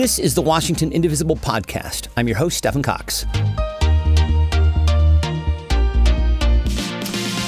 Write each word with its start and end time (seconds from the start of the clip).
This 0.00 0.18
is 0.18 0.34
the 0.34 0.40
Washington 0.40 0.92
Indivisible 0.92 1.36
podcast. 1.36 2.08
I'm 2.16 2.26
your 2.26 2.38
host, 2.38 2.56
Stephen 2.56 2.82
Cox. 2.82 3.26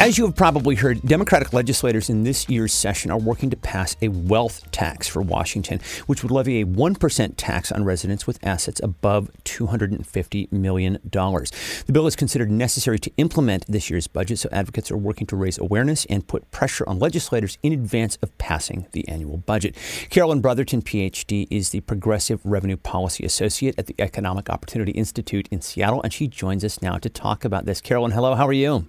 As 0.03 0.19
you 0.19 0.27
have 0.27 0.35
probably 0.35 0.75
heard, 0.75 1.01
Democratic 1.03 1.53
legislators 1.53 2.11
in 2.11 2.25
this 2.25 2.49
year's 2.49 2.73
session 2.73 3.13
are 3.13 3.21
working 3.21 3.51
to 3.51 3.57
pass 3.57 3.95
a 4.03 4.09
wealth 4.09 4.69
tax 4.73 5.07
for 5.07 5.23
Washington, 5.23 5.79
which 6.07 6.25
would 6.25 6.33
levy 6.33 6.61
a 6.61 6.67
1% 6.67 7.35
tax 7.37 7.71
on 7.71 7.85
residents 7.85 8.27
with 8.27 8.45
assets 8.45 8.81
above 8.83 9.31
$250 9.45 10.51
million. 10.51 10.99
The 11.05 11.93
bill 11.93 12.09
is 12.09 12.17
considered 12.17 12.51
necessary 12.51 12.99
to 12.99 13.13
implement 13.17 13.65
this 13.69 13.91
year's 13.91 14.09
budget, 14.09 14.41
so 14.41 14.49
advocates 14.51 14.91
are 14.91 14.97
working 14.97 15.29
to 15.29 15.37
raise 15.37 15.57
awareness 15.57 16.05
and 16.07 16.27
put 16.27 16.51
pressure 16.51 16.85
on 16.89 16.99
legislators 16.99 17.57
in 17.63 17.73
advance 17.73 18.19
of 18.23 18.37
passing 18.39 18.89
the 18.91 19.07
annual 19.07 19.37
budget. 19.37 19.77
Carolyn 20.11 20.41
Brotherton, 20.41 20.83
PhD, 20.83 21.47
is 21.49 21.71
the 21.71 21.81
Progressive 21.83 22.41
Revenue 22.43 22.77
Policy 22.77 23.25
Associate 23.25 23.73
at 23.79 23.87
the 23.87 23.95
Economic 24.01 24.51
Opportunity 24.51 24.91
Institute 24.91 25.47
in 25.53 25.61
Seattle, 25.61 26.03
and 26.03 26.13
she 26.13 26.27
joins 26.27 26.65
us 26.65 26.83
now 26.83 26.99
to 26.99 27.09
talk 27.09 27.45
about 27.45 27.67
this. 27.67 27.81
Carolyn, 27.81 28.11
hello, 28.11 28.35
how 28.35 28.49
are 28.49 28.53
you? 28.53 28.89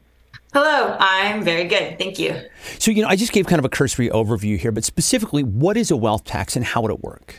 Hello, 0.54 0.96
I'm 1.00 1.44
very 1.44 1.64
good. 1.64 1.98
Thank 1.98 2.20
you. 2.20 2.40
So, 2.78 2.92
you 2.92 3.02
know, 3.02 3.08
I 3.08 3.16
just 3.16 3.32
gave 3.32 3.48
kind 3.48 3.58
of 3.58 3.66
a 3.66 3.70
cursory 3.70 4.10
overview 4.10 4.60
here, 4.60 4.72
but 4.72 4.84
specifically, 4.84 5.42
what 5.42 5.78
is 5.78 5.90
a 5.90 5.98
wealth 5.98 6.26
tax 6.26 6.56
and 6.56 6.64
how 6.64 6.84
would 6.84 6.92
it 6.92 7.02
work? 7.02 7.38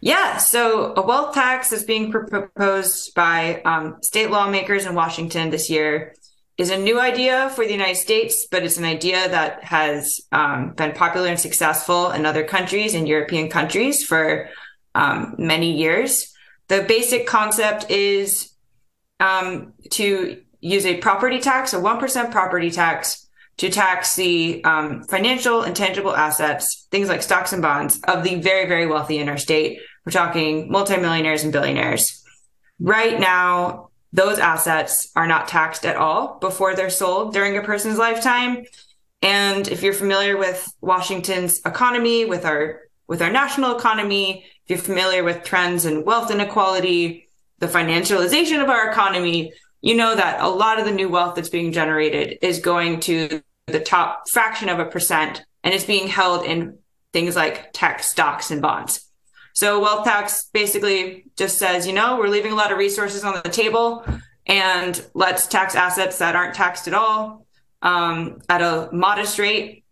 Yeah, 0.00 0.36
so 0.36 0.94
a 0.96 1.02
wealth 1.02 1.34
tax 1.34 1.72
is 1.72 1.82
being 1.82 2.12
proposed 2.12 3.14
by 3.14 3.60
um, 3.62 3.96
state 4.00 4.30
lawmakers 4.30 4.86
in 4.86 4.94
Washington 4.94 5.50
this 5.50 5.68
year. 5.68 6.14
Is 6.56 6.70
a 6.70 6.78
new 6.78 6.98
idea 6.98 7.50
for 7.50 7.66
the 7.66 7.72
United 7.72 7.96
States, 7.96 8.46
but 8.50 8.62
it's 8.62 8.78
an 8.78 8.84
idea 8.84 9.28
that 9.28 9.62
has 9.62 10.20
um, 10.32 10.70
been 10.70 10.92
popular 10.92 11.28
and 11.28 11.38
successful 11.38 12.12
in 12.12 12.24
other 12.24 12.44
countries, 12.44 12.94
in 12.94 13.06
European 13.06 13.50
countries, 13.50 14.02
for 14.02 14.48
um, 14.94 15.34
many 15.36 15.72
years. 15.76 16.32
The 16.68 16.82
basic 16.88 17.26
concept 17.26 17.90
is 17.90 18.54
um, 19.20 19.74
to 19.90 20.40
use 20.60 20.86
a 20.86 20.96
property 20.98 21.40
tax, 21.40 21.72
a 21.72 21.78
1% 21.78 22.30
property 22.30 22.70
tax, 22.70 23.26
to 23.58 23.70
tax 23.70 24.16
the 24.16 24.62
um, 24.64 25.02
financial 25.04 25.62
and 25.62 25.74
tangible 25.74 26.14
assets, 26.14 26.86
things 26.90 27.08
like 27.08 27.22
stocks 27.22 27.52
and 27.52 27.62
bonds, 27.62 28.00
of 28.06 28.22
the 28.22 28.34
very, 28.36 28.66
very 28.66 28.86
wealthy 28.86 29.18
in 29.18 29.28
our 29.28 29.38
state. 29.38 29.78
We're 30.04 30.12
talking 30.12 30.70
multimillionaires 30.70 31.42
and 31.42 31.52
billionaires. 31.52 32.22
Right 32.78 33.18
now, 33.18 33.88
those 34.12 34.38
assets 34.38 35.10
are 35.16 35.26
not 35.26 35.48
taxed 35.48 35.84
at 35.84 35.96
all 35.96 36.38
before 36.38 36.74
they're 36.74 36.90
sold 36.90 37.32
during 37.32 37.56
a 37.56 37.62
person's 37.62 37.98
lifetime. 37.98 38.64
And 39.22 39.66
if 39.68 39.82
you're 39.82 39.92
familiar 39.92 40.36
with 40.36 40.70
Washington's 40.80 41.60
economy, 41.64 42.24
with 42.24 42.44
our 42.44 42.82
with 43.08 43.22
our 43.22 43.30
national 43.30 43.76
economy, 43.76 44.44
if 44.64 44.70
you're 44.70 44.78
familiar 44.78 45.22
with 45.22 45.44
trends 45.44 45.86
in 45.86 46.04
wealth 46.04 46.30
inequality, 46.30 47.28
the 47.58 47.68
financialization 47.68 48.62
of 48.62 48.68
our 48.68 48.90
economy, 48.90 49.52
you 49.86 49.94
know 49.94 50.16
that 50.16 50.40
a 50.40 50.48
lot 50.48 50.80
of 50.80 50.84
the 50.84 50.90
new 50.90 51.08
wealth 51.08 51.36
that's 51.36 51.48
being 51.48 51.70
generated 51.70 52.38
is 52.42 52.58
going 52.58 52.98
to 52.98 53.40
the 53.68 53.78
top 53.78 54.28
fraction 54.28 54.68
of 54.68 54.80
a 54.80 54.84
percent 54.84 55.44
and 55.62 55.72
it's 55.72 55.84
being 55.84 56.08
held 56.08 56.44
in 56.44 56.76
things 57.12 57.36
like 57.36 57.72
tech 57.72 58.02
stocks 58.02 58.50
and 58.50 58.60
bonds. 58.60 59.08
So 59.54 59.80
wealth 59.80 60.04
tax 60.04 60.50
basically 60.52 61.26
just 61.36 61.58
says, 61.58 61.86
you 61.86 61.92
know, 61.92 62.18
we're 62.18 62.26
leaving 62.26 62.50
a 62.50 62.56
lot 62.56 62.72
of 62.72 62.78
resources 62.78 63.22
on 63.22 63.40
the 63.44 63.48
table 63.48 64.04
and 64.44 65.06
let's 65.14 65.46
tax 65.46 65.76
assets 65.76 66.18
that 66.18 66.34
aren't 66.34 66.54
taxed 66.54 66.88
at 66.88 66.94
all 66.94 67.46
um, 67.80 68.40
at 68.48 68.62
a 68.62 68.88
modest 68.92 69.38
rate 69.38 69.84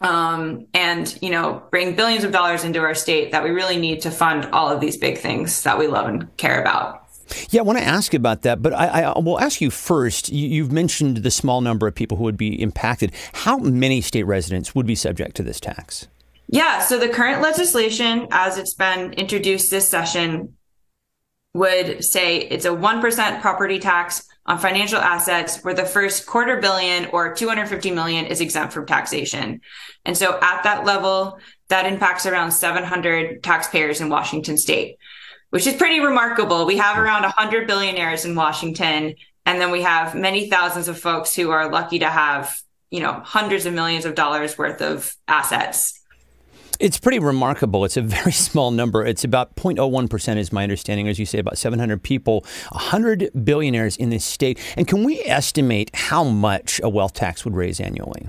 um, 0.00 0.66
and 0.74 1.16
you 1.22 1.30
know 1.30 1.62
bring 1.70 1.94
billions 1.94 2.24
of 2.24 2.32
dollars 2.32 2.64
into 2.64 2.80
our 2.80 2.94
state 2.94 3.30
that 3.30 3.44
we 3.44 3.50
really 3.50 3.76
need 3.76 4.00
to 4.00 4.10
fund 4.10 4.46
all 4.46 4.70
of 4.70 4.80
these 4.80 4.96
big 4.96 5.18
things 5.18 5.62
that 5.62 5.78
we 5.78 5.86
love 5.86 6.08
and 6.08 6.36
care 6.36 6.60
about. 6.60 7.09
Yeah, 7.50 7.60
I 7.60 7.64
want 7.64 7.78
to 7.78 7.84
ask 7.84 8.14
about 8.14 8.42
that, 8.42 8.62
but 8.62 8.72
I, 8.72 9.02
I 9.02 9.18
will 9.18 9.40
ask 9.40 9.60
you 9.60 9.70
first. 9.70 10.30
You, 10.30 10.62
have 10.62 10.72
mentioned 10.72 11.18
the 11.18 11.30
small 11.30 11.60
number 11.60 11.86
of 11.86 11.94
people 11.94 12.16
who 12.16 12.24
would 12.24 12.36
be 12.36 12.60
impacted. 12.60 13.12
How 13.32 13.58
many 13.58 14.00
state 14.00 14.24
residents 14.24 14.74
would 14.74 14.86
be 14.86 14.94
subject 14.94 15.36
to 15.36 15.42
this 15.42 15.60
tax? 15.60 16.08
Yeah, 16.48 16.80
so 16.80 16.98
the 16.98 17.08
current 17.08 17.42
legislation, 17.42 18.26
as 18.32 18.58
it's 18.58 18.74
been 18.74 19.12
introduced 19.12 19.70
this 19.70 19.88
session, 19.88 20.56
would 21.54 22.04
say 22.04 22.38
it's 22.38 22.64
a 22.64 22.70
1% 22.70 23.40
property 23.40 23.78
tax 23.78 24.26
on 24.46 24.58
financial 24.58 24.98
assets 24.98 25.62
where 25.62 25.74
the 25.74 25.84
first 25.84 26.26
quarter 26.26 26.60
billion 26.60 27.06
or 27.06 27.34
250 27.34 27.90
million 27.90 28.26
is 28.26 28.40
exempt 28.40 28.72
from 28.72 28.86
taxation. 28.86 29.60
And 30.04 30.16
so 30.16 30.38
at 30.40 30.62
that 30.62 30.84
level, 30.84 31.38
that 31.68 31.86
impacts 31.86 32.26
around 32.26 32.52
700 32.52 33.42
taxpayers 33.42 34.00
in 34.00 34.08
Washington 34.08 34.56
state 34.56 34.96
which 35.50 35.66
is 35.66 35.74
pretty 35.74 36.00
remarkable. 36.00 36.64
We 36.64 36.78
have 36.78 36.98
around 36.98 37.22
100 37.22 37.66
billionaires 37.66 38.24
in 38.24 38.34
Washington, 38.34 39.14
and 39.46 39.60
then 39.60 39.70
we 39.70 39.82
have 39.82 40.14
many 40.14 40.48
thousands 40.48 40.88
of 40.88 40.98
folks 40.98 41.34
who 41.34 41.50
are 41.50 41.70
lucky 41.70 41.98
to 41.98 42.08
have, 42.08 42.60
you 42.90 43.00
know, 43.00 43.20
hundreds 43.24 43.66
of 43.66 43.74
millions 43.74 44.04
of 44.04 44.14
dollars 44.14 44.56
worth 44.56 44.80
of 44.80 45.14
assets. 45.28 46.00
It's 46.78 46.98
pretty 46.98 47.18
remarkable. 47.18 47.84
It's 47.84 47.98
a 47.98 48.02
very 48.02 48.32
small 48.48 48.70
number. 48.70 49.04
It's 49.04 49.24
about 49.24 49.54
0.01%, 49.56 50.36
is 50.38 50.52
my 50.52 50.62
understanding, 50.62 51.08
as 51.08 51.18
you 51.18 51.26
say, 51.26 51.38
about 51.38 51.58
700 51.58 52.02
people, 52.02 52.44
100 52.70 53.30
billionaires 53.44 53.96
in 53.96 54.10
this 54.10 54.24
state. 54.24 54.58
And 54.76 54.88
can 54.88 55.04
we 55.04 55.20
estimate 55.20 55.90
how 55.94 56.24
much 56.24 56.80
a 56.82 56.88
wealth 56.88 57.12
tax 57.12 57.44
would 57.44 57.54
raise 57.54 57.80
annually? 57.80 58.28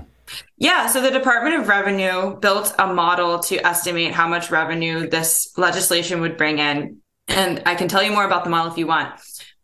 Yeah, 0.56 0.86
so 0.86 1.02
the 1.02 1.10
Department 1.10 1.56
of 1.56 1.68
Revenue 1.68 2.38
built 2.38 2.74
a 2.78 2.86
model 2.86 3.38
to 3.40 3.66
estimate 3.66 4.12
how 4.12 4.26
much 4.26 4.50
revenue 4.50 5.08
this 5.08 5.52
legislation 5.58 6.20
would 6.20 6.38
bring 6.38 6.58
in 6.58 7.01
and 7.28 7.62
I 7.66 7.74
can 7.74 7.88
tell 7.88 8.02
you 8.02 8.12
more 8.12 8.24
about 8.24 8.44
the 8.44 8.50
model 8.50 8.70
if 8.70 8.78
you 8.78 8.86
want. 8.86 9.12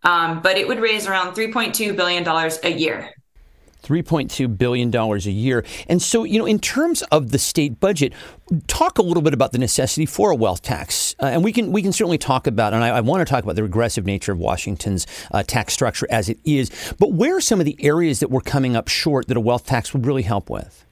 Um, 0.03 0.41
but 0.41 0.57
it 0.57 0.69
would 0.69 0.81
raise 0.81 1.07
around 1.07 1.35
$3.2 1.35 1.97
billion 1.97 2.27
a 2.27 2.79
year. 2.79 3.11
$3.2 3.83 4.59
billion 4.59 4.95
a 4.95 5.17
year. 5.19 5.65
And 5.89 6.03
so, 6.03 6.25
you 6.25 6.39
know, 6.39 6.47
in 6.47 6.59
terms 6.59 7.03
of 7.11 7.31
the 7.31 7.39
state 7.39 7.81
budget, 7.81 8.13
talk 8.67 8.99
a 8.99 9.03
little 9.03 9.23
bit 9.23 9.35
about 9.35 9.53
the 9.53 9.59
necessity 9.59 10.05
for 10.05 10.31
a 10.31 10.37
wealth 10.37 10.63
tax. 10.63 11.15
Uh, 11.21 11.27
and 11.27 11.43
we 11.43 11.53
can 11.53 11.73
we 11.73 11.83
can 11.83 11.93
certainly 11.93 12.19
talk 12.19 12.47
about, 12.47 12.75
and 12.75 12.85
I, 12.85 12.89
I, 12.89 13.01
want 13.01 13.27
to 13.27 13.31
talk 13.31 13.45
about 13.45 13.57
the 13.57 13.63
regressive 13.63 14.05
nature 14.05 14.33
of 14.33 14.39
Washington's 14.39 15.07
uh, 15.31 15.43
tax 15.43 15.73
structure 15.73 16.07
as 16.11 16.29
it 16.29 16.39
is. 16.45 16.71
But 16.99 17.13
where 17.13 17.37
are 17.37 17.41
some 17.41 17.61
of 17.61 17.67
the 17.67 17.77
areas 17.81 18.21
that 18.21 18.31
we're 18.31 18.41
coming 18.41 18.77
up 18.77 18.89
short 18.89 19.29
that 19.29 19.37
a 19.37 19.41
wealth 19.41 19.67
tax 19.67 19.93
would 19.93 20.07
really 20.07 20.23
help 20.23 20.51
with? 20.51 20.85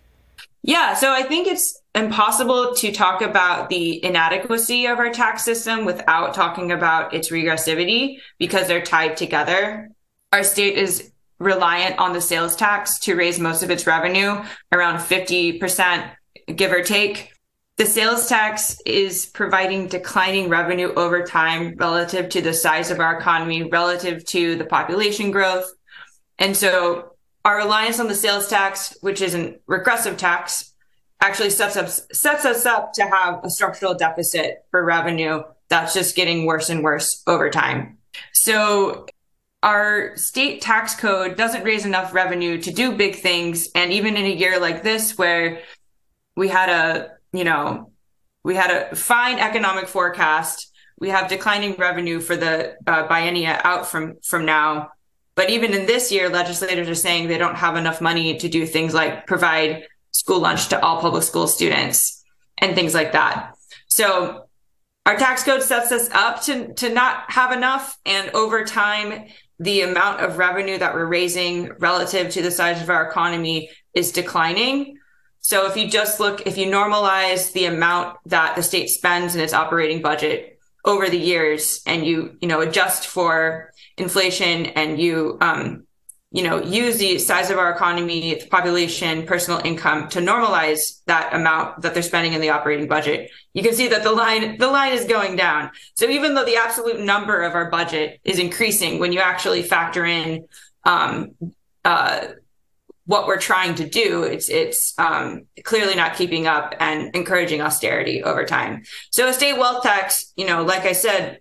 Yeah, 0.63 0.95
so 0.95 1.13
I 1.13 1.23
think 1.23 1.47
it's 1.47 1.81
impossible 1.97 2.75
to 2.75 2.93
talk 2.93 3.23
about 3.23 3.71
the 3.71 4.05
inadequacy 4.05 4.87
of 4.87 4.99
our 4.99 5.11
tax 5.11 5.45
system 5.45 5.85
without 5.85 6.35
talking 6.35 6.71
about 6.71 7.15
its 7.15 7.31
regressivity 7.31 8.19
because 8.39 8.69
they're 8.69 8.83
tied 8.83 9.17
together. 9.17 9.89
Our 10.33 10.45
state 10.45 10.77
is 10.77 11.11
reliant 11.39 11.99
on 11.99 12.13
the 12.13 12.21
sales 12.21 12.55
tax 12.55 12.99
to 13.01 13.17
raise 13.17 13.39
most 13.39 13.63
of 13.63 13.71
its 13.71 13.87
revenue, 13.87 14.43
around 14.73 14.99
50%, 14.99 16.11
give 16.55 16.73
or 16.73 16.83
take. 16.83 17.33
The 17.79 17.87
sales 17.87 18.29
tax 18.29 18.79
is 18.87 19.27
providing 19.27 19.89
declining 19.89 20.49
revenue 20.49 20.93
over 20.95 21.25
time 21.25 21.75
relative 21.77 22.29
to 22.31 22.41
the 22.41 22.55
size 22.55 22.91
of 22.91 23.01
our 23.01 23.19
economy, 23.19 23.65
relative 23.65 24.25
to 24.27 24.57
the 24.57 24.65
population 24.65 25.31
growth. 25.31 25.71
And 26.39 26.57
so 26.57 27.17
our 27.45 27.59
reliance 27.59 28.01
on 28.01 28.09
the 28.09 28.15
sales 28.15 28.49
tax, 28.49 28.97
which 29.01 29.21
is 29.23 29.35
a 29.35 29.57
regressive 29.67 30.17
tax, 30.17 30.75
actually 31.21 31.51
sets 31.51 31.77
us 31.77 32.07
sets 32.13 32.45
us 32.45 32.67
up 32.67 32.93
to 32.95 33.03
have 33.03 33.45
a 33.45 33.51
structural 33.51 33.95
deficit 33.95 34.65
for 34.71 34.85
revenue 34.85 35.43
that's 35.69 35.95
just 35.95 36.15
getting 36.15 36.47
worse 36.47 36.69
and 36.69 36.83
worse 36.83 37.23
over 37.27 37.51
time. 37.51 37.99
So 38.33 39.07
our 39.63 40.17
state 40.17 40.61
tax 40.61 40.95
code 40.95 41.37
doesn't 41.37 41.65
raise 41.65 41.85
enough 41.85 42.15
revenue 42.15 42.61
to 42.63 42.71
do 42.71 42.93
big 42.93 43.17
things 43.17 43.69
and 43.75 43.93
even 43.93 44.17
in 44.17 44.25
a 44.25 44.35
year 44.35 44.61
like 44.61 44.83
this 44.83 45.19
where 45.19 45.63
we 46.37 46.49
had 46.49 46.69
a, 46.69 47.11
you 47.33 47.45
know, 47.45 47.91
we 48.45 48.55
had 48.55 48.71
a 48.71 48.95
fine 48.95 49.39
economic 49.39 49.89
forecast, 49.89 50.73
we 51.01 51.09
have 51.09 51.29
declining 51.29 51.75
revenue 51.77 52.21
for 52.21 52.37
the 52.37 52.77
uh, 52.87 53.09
biennia 53.09 53.61
out 53.65 53.87
from 53.87 54.19
from 54.23 54.45
now 54.45 54.91
but 55.37 55.51
even 55.51 55.75
in 55.75 55.85
this 55.87 56.11
year, 56.11 56.31
legislators 56.31 56.89
are 56.89 56.95
saying 56.95 57.29
they 57.29 57.39
don't 57.39 57.57
have 57.57 57.77
enough 57.77 58.01
money 58.01 58.39
to 58.39 58.49
do 58.49 58.67
things 58.67 58.95
like 58.95 59.27
provide 59.27 59.87
school 60.17 60.41
lunch 60.41 60.69
to 60.69 60.81
all 60.83 61.01
public 61.01 61.23
school 61.23 61.47
students 61.47 62.25
and 62.59 62.75
things 62.75 62.95
like 62.95 63.13
that. 63.13 63.55
So 63.89 64.47
our 65.05 65.17
tax 65.17 65.45
code 65.45 65.63
sets 65.63 65.93
us 65.93 66.11
up 66.11 66.43
to, 66.45 66.75
to 66.75 66.89
not 66.93 67.31
have 67.31 67.53
enough. 67.53 67.97
And 68.05 68.31
over 68.31 68.65
time, 68.65 69.27
the 69.59 69.83
amount 69.83 70.21
of 70.21 70.39
revenue 70.39 70.79
that 70.79 70.95
we're 70.95 71.07
raising 71.07 71.73
relative 71.79 72.31
to 72.31 72.43
the 72.43 72.51
size 72.51 72.83
of 72.83 72.91
our 72.91 73.09
economy 73.09 73.71
is 73.95 74.11
declining. 74.13 74.99
So 75.41 75.67
if 75.67 75.77
you 75.77 75.89
just 75.89 76.19
look, 76.19 76.47
if 76.47 76.59
you 76.59 76.67
normalize 76.67 77.53
the 77.53 77.67
amount 77.67 78.19
that 78.27 78.57
the 78.57 78.63
state 78.63 78.89
spends 78.89 79.35
in 79.35 79.41
its 79.41 79.53
operating 79.53 80.03
budget 80.03 80.59
over 80.85 81.09
the 81.09 81.19
years 81.19 81.83
and 81.87 82.05
you, 82.05 82.37
you 82.41 82.49
know, 82.49 82.61
adjust 82.61 83.07
for 83.07 83.73
inflation 83.97 84.67
and 84.67 85.01
you 85.01 85.39
um, 85.41 85.86
you 86.37 86.43
know, 86.43 86.63
use 86.63 86.99
the 86.99 87.19
size 87.19 87.49
of 87.49 87.57
our 87.57 87.73
economy, 87.73 88.35
population, 88.51 89.25
personal 89.25 89.59
income 89.65 90.07
to 90.11 90.19
normalize 90.19 91.01
that 91.07 91.35
amount 91.35 91.81
that 91.81 91.95
they're 91.95 92.03
spending 92.03 92.35
in 92.35 92.43
the 92.43 92.51
operating 92.51 92.87
budget, 92.87 93.31
you 93.55 93.63
can 93.63 93.73
see 93.73 93.89
that 93.89 94.03
the 94.03 94.13
line 94.13 94.59
the 94.59 94.69
line 94.69 94.93
is 94.93 95.07
going 95.07 95.37
down. 95.37 95.71
So 95.95 96.05
even 96.11 96.35
though 96.35 96.45
the 96.45 96.57
absolute 96.57 97.01
number 97.01 97.41
of 97.41 97.55
our 97.55 97.71
budget 97.71 98.21
is 98.23 98.39
increasing, 98.39 98.99
when 98.99 99.15
you 99.15 99.21
actually 99.21 99.63
factor 99.63 100.05
in 100.05 100.47
um, 100.85 101.31
uh, 101.87 102.27
what 103.07 103.27
we're 103.27 103.41
trying 103.41 103.75
to 103.77 103.89
do, 103.89 104.25
it's 104.25 104.51
it's 104.51 104.93
um, 104.99 105.47
clearly 105.65 105.95
not 105.95 106.17
keeping 106.17 106.47
up 106.47 106.75
and 106.81 107.17
encouraging 107.17 107.63
austerity 107.63 108.23
over 108.23 108.45
time. 108.45 108.83
So 109.11 109.27
a 109.27 109.33
state 109.33 109.57
wealth 109.57 109.83
tax, 109.83 110.35
you 110.37 110.47
know, 110.47 110.65
like 110.65 110.85
I 110.85 110.93
said, 110.93 111.41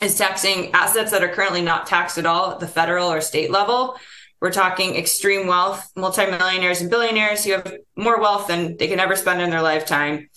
is 0.00 0.16
taxing 0.16 0.70
assets 0.74 1.10
that 1.10 1.24
are 1.24 1.28
currently 1.28 1.62
not 1.62 1.86
taxed 1.86 2.18
at 2.18 2.26
all 2.26 2.52
at 2.52 2.60
the 2.60 2.68
federal 2.68 3.12
or 3.12 3.20
state 3.20 3.50
level. 3.50 3.96
We're 4.42 4.50
talking 4.50 4.96
extreme 4.96 5.46
wealth, 5.46 5.88
multimillionaires 5.94 6.80
and 6.80 6.90
billionaires 6.90 7.44
who 7.44 7.52
have 7.52 7.76
more 7.94 8.20
wealth 8.20 8.48
than 8.48 8.76
they 8.76 8.88
can 8.88 8.98
ever 8.98 9.14
spend 9.14 9.40
in 9.40 9.50
their 9.50 9.62
lifetime. 9.62 10.28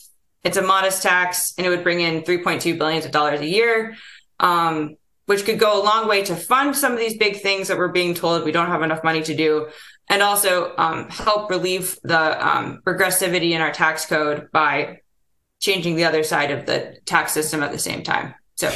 It's 0.44 0.58
a 0.58 0.62
modest 0.62 1.02
tax, 1.02 1.56
and 1.58 1.66
it 1.66 1.72
would 1.72 1.82
bring 1.82 2.02
in 2.02 2.22
3.2 2.22 2.78
billion 2.78 3.10
dollars 3.10 3.42
a 3.42 3.48
year, 3.48 3.96
um, 4.40 4.98
which 5.26 5.44
could 5.44 5.58
go 5.58 5.82
a 5.82 5.84
long 5.84 6.08
way 6.08 6.24
to 6.26 6.36
fund 6.36 6.76
some 6.76 6.94
of 6.94 7.00
these 7.00 7.18
big 7.18 7.42
things 7.42 7.68
that 7.68 7.80
we're 7.80 7.88
being 7.88 8.14
told 8.14 8.44
we 8.44 8.52
don't 8.52 8.68
have 8.68 8.84
enough 8.84 9.04
money 9.04 9.24
to 9.24 9.36
do, 9.36 9.70
and 10.08 10.22
also 10.22 10.76
um, 10.78 11.10
help 11.10 11.50
relieve 11.50 11.98
the 12.04 12.48
um, 12.48 12.82
regressivity 12.86 13.54
in 13.54 13.62
our 13.62 13.72
tax 13.72 14.06
code 14.06 14.50
by 14.54 15.00
changing 15.60 15.96
the 15.96 16.06
other 16.06 16.22
side 16.22 16.52
of 16.52 16.68
the 16.68 16.96
tax 17.06 17.32
system 17.32 17.64
at 17.64 17.72
the 17.72 17.80
same 17.80 18.04
time. 18.04 18.36
So, 18.58 18.72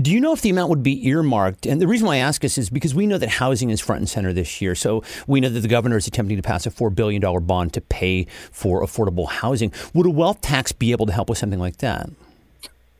do 0.00 0.12
you 0.12 0.20
know 0.20 0.32
if 0.32 0.42
the 0.42 0.50
amount 0.50 0.70
would 0.70 0.84
be 0.84 1.08
earmarked? 1.08 1.66
And 1.66 1.80
the 1.80 1.88
reason 1.88 2.06
why 2.06 2.14
I 2.14 2.18
ask 2.18 2.40
this 2.40 2.56
is 2.56 2.70
because 2.70 2.94
we 2.94 3.04
know 3.04 3.18
that 3.18 3.30
housing 3.30 3.70
is 3.70 3.80
front 3.80 3.98
and 3.98 4.08
center 4.08 4.32
this 4.32 4.62
year. 4.62 4.76
So 4.76 5.02
we 5.26 5.40
know 5.40 5.48
that 5.48 5.58
the 5.58 5.66
governor 5.66 5.96
is 5.96 6.06
attempting 6.06 6.36
to 6.36 6.42
pass 6.42 6.66
a 6.66 6.70
four 6.70 6.88
billion 6.88 7.20
dollar 7.20 7.40
bond 7.40 7.72
to 7.72 7.80
pay 7.80 8.28
for 8.52 8.80
affordable 8.80 9.28
housing. 9.28 9.72
Would 9.92 10.06
a 10.06 10.10
wealth 10.10 10.40
tax 10.40 10.70
be 10.70 10.92
able 10.92 11.06
to 11.06 11.12
help 11.12 11.28
with 11.28 11.38
something 11.38 11.58
like 11.58 11.78
that? 11.78 12.10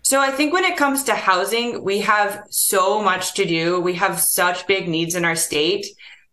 So 0.02 0.20
I 0.20 0.32
think 0.32 0.52
when 0.52 0.64
it 0.64 0.76
comes 0.76 1.04
to 1.04 1.14
housing, 1.14 1.84
we 1.84 2.00
have 2.00 2.44
so 2.50 3.00
much 3.00 3.34
to 3.34 3.46
do. 3.46 3.80
We 3.80 3.94
have 3.94 4.20
such 4.20 4.66
big 4.66 4.88
needs 4.88 5.14
in 5.14 5.24
our 5.24 5.36
state. 5.36 5.86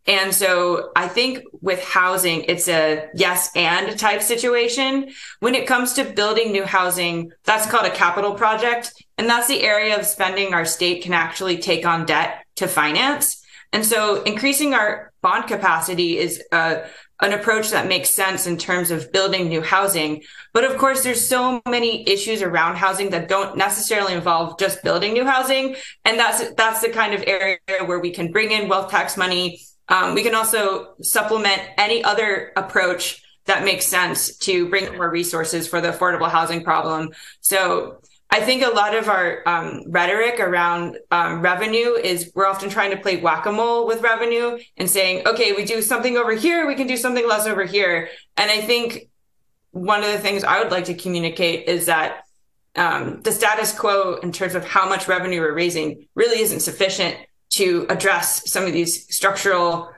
And 0.07 0.33
so 0.33 0.91
I 0.95 1.07
think 1.07 1.43
with 1.61 1.83
housing, 1.83 2.43
it's 2.45 2.67
a 2.67 3.07
yes 3.13 3.51
and 3.55 3.97
type 3.99 4.21
situation. 4.21 5.11
When 5.39 5.53
it 5.53 5.67
comes 5.67 5.93
to 5.93 6.03
building 6.03 6.51
new 6.51 6.65
housing, 6.65 7.31
that's 7.43 7.69
called 7.69 7.85
a 7.85 7.91
capital 7.91 8.33
project. 8.33 8.93
And 9.17 9.29
that's 9.29 9.47
the 9.47 9.61
area 9.61 9.97
of 9.97 10.05
spending 10.05 10.53
our 10.53 10.65
state 10.65 11.03
can 11.03 11.13
actually 11.13 11.59
take 11.59 11.85
on 11.85 12.05
debt 12.05 12.45
to 12.55 12.67
finance. 12.67 13.43
And 13.73 13.85
so 13.85 14.23
increasing 14.23 14.73
our 14.73 15.13
bond 15.21 15.47
capacity 15.47 16.17
is 16.17 16.43
uh, 16.51 16.79
an 17.21 17.33
approach 17.33 17.69
that 17.69 17.87
makes 17.87 18.09
sense 18.09 18.47
in 18.47 18.57
terms 18.57 18.89
of 18.89 19.11
building 19.11 19.47
new 19.47 19.61
housing. 19.61 20.23
But 20.51 20.63
of 20.63 20.77
course, 20.77 21.03
there's 21.03 21.25
so 21.25 21.61
many 21.69 22.09
issues 22.09 22.41
around 22.41 22.77
housing 22.77 23.11
that 23.11 23.29
don't 23.29 23.55
necessarily 23.55 24.13
involve 24.13 24.57
just 24.57 24.83
building 24.83 25.13
new 25.13 25.25
housing. 25.25 25.75
And 26.03 26.19
that's, 26.19 26.53
that's 26.55 26.81
the 26.81 26.89
kind 26.89 27.13
of 27.13 27.23
area 27.27 27.59
where 27.85 27.99
we 27.99 28.11
can 28.11 28.31
bring 28.31 28.51
in 28.51 28.67
wealth 28.67 28.89
tax 28.89 29.15
money 29.15 29.61
um, 29.91 30.15
we 30.15 30.23
can 30.23 30.33
also 30.33 30.95
supplement 31.01 31.61
any 31.77 32.03
other 32.03 32.53
approach 32.55 33.21
that 33.45 33.65
makes 33.65 33.85
sense 33.85 34.37
to 34.37 34.69
bring 34.69 34.95
more 34.95 35.09
resources 35.09 35.67
for 35.67 35.81
the 35.81 35.91
affordable 35.91 36.29
housing 36.29 36.63
problem. 36.63 37.09
So 37.41 37.99
I 38.29 38.39
think 38.39 38.63
a 38.63 38.69
lot 38.69 38.95
of 38.95 39.09
our 39.09 39.43
um, 39.45 39.83
rhetoric 39.87 40.39
around 40.39 40.97
um, 41.11 41.41
revenue 41.41 41.95
is 41.95 42.31
we're 42.33 42.47
often 42.47 42.69
trying 42.69 42.91
to 42.91 42.97
play 42.97 43.17
whack 43.17 43.45
a 43.45 43.51
mole 43.51 43.85
with 43.85 44.01
revenue 44.01 44.57
and 44.77 44.89
saying, 44.89 45.27
okay, 45.27 45.51
we 45.51 45.65
do 45.65 45.81
something 45.81 46.15
over 46.15 46.33
here, 46.33 46.65
we 46.65 46.75
can 46.75 46.87
do 46.87 46.95
something 46.95 47.27
less 47.27 47.45
over 47.45 47.65
here. 47.65 48.07
And 48.37 48.49
I 48.49 48.61
think 48.61 49.09
one 49.71 50.03
of 50.03 50.11
the 50.13 50.19
things 50.19 50.45
I 50.45 50.61
would 50.61 50.71
like 50.71 50.85
to 50.85 50.93
communicate 50.93 51.67
is 51.67 51.87
that 51.87 52.23
um, 52.77 53.21
the 53.23 53.33
status 53.33 53.77
quo 53.77 54.15
in 54.23 54.31
terms 54.31 54.55
of 54.55 54.63
how 54.63 54.87
much 54.87 55.09
revenue 55.09 55.41
we're 55.41 55.53
raising 55.53 56.07
really 56.15 56.39
isn't 56.39 56.61
sufficient 56.61 57.17
to 57.51 57.85
address 57.89 58.49
some 58.49 58.65
of 58.65 58.73
these 58.73 59.13
structural 59.13 59.91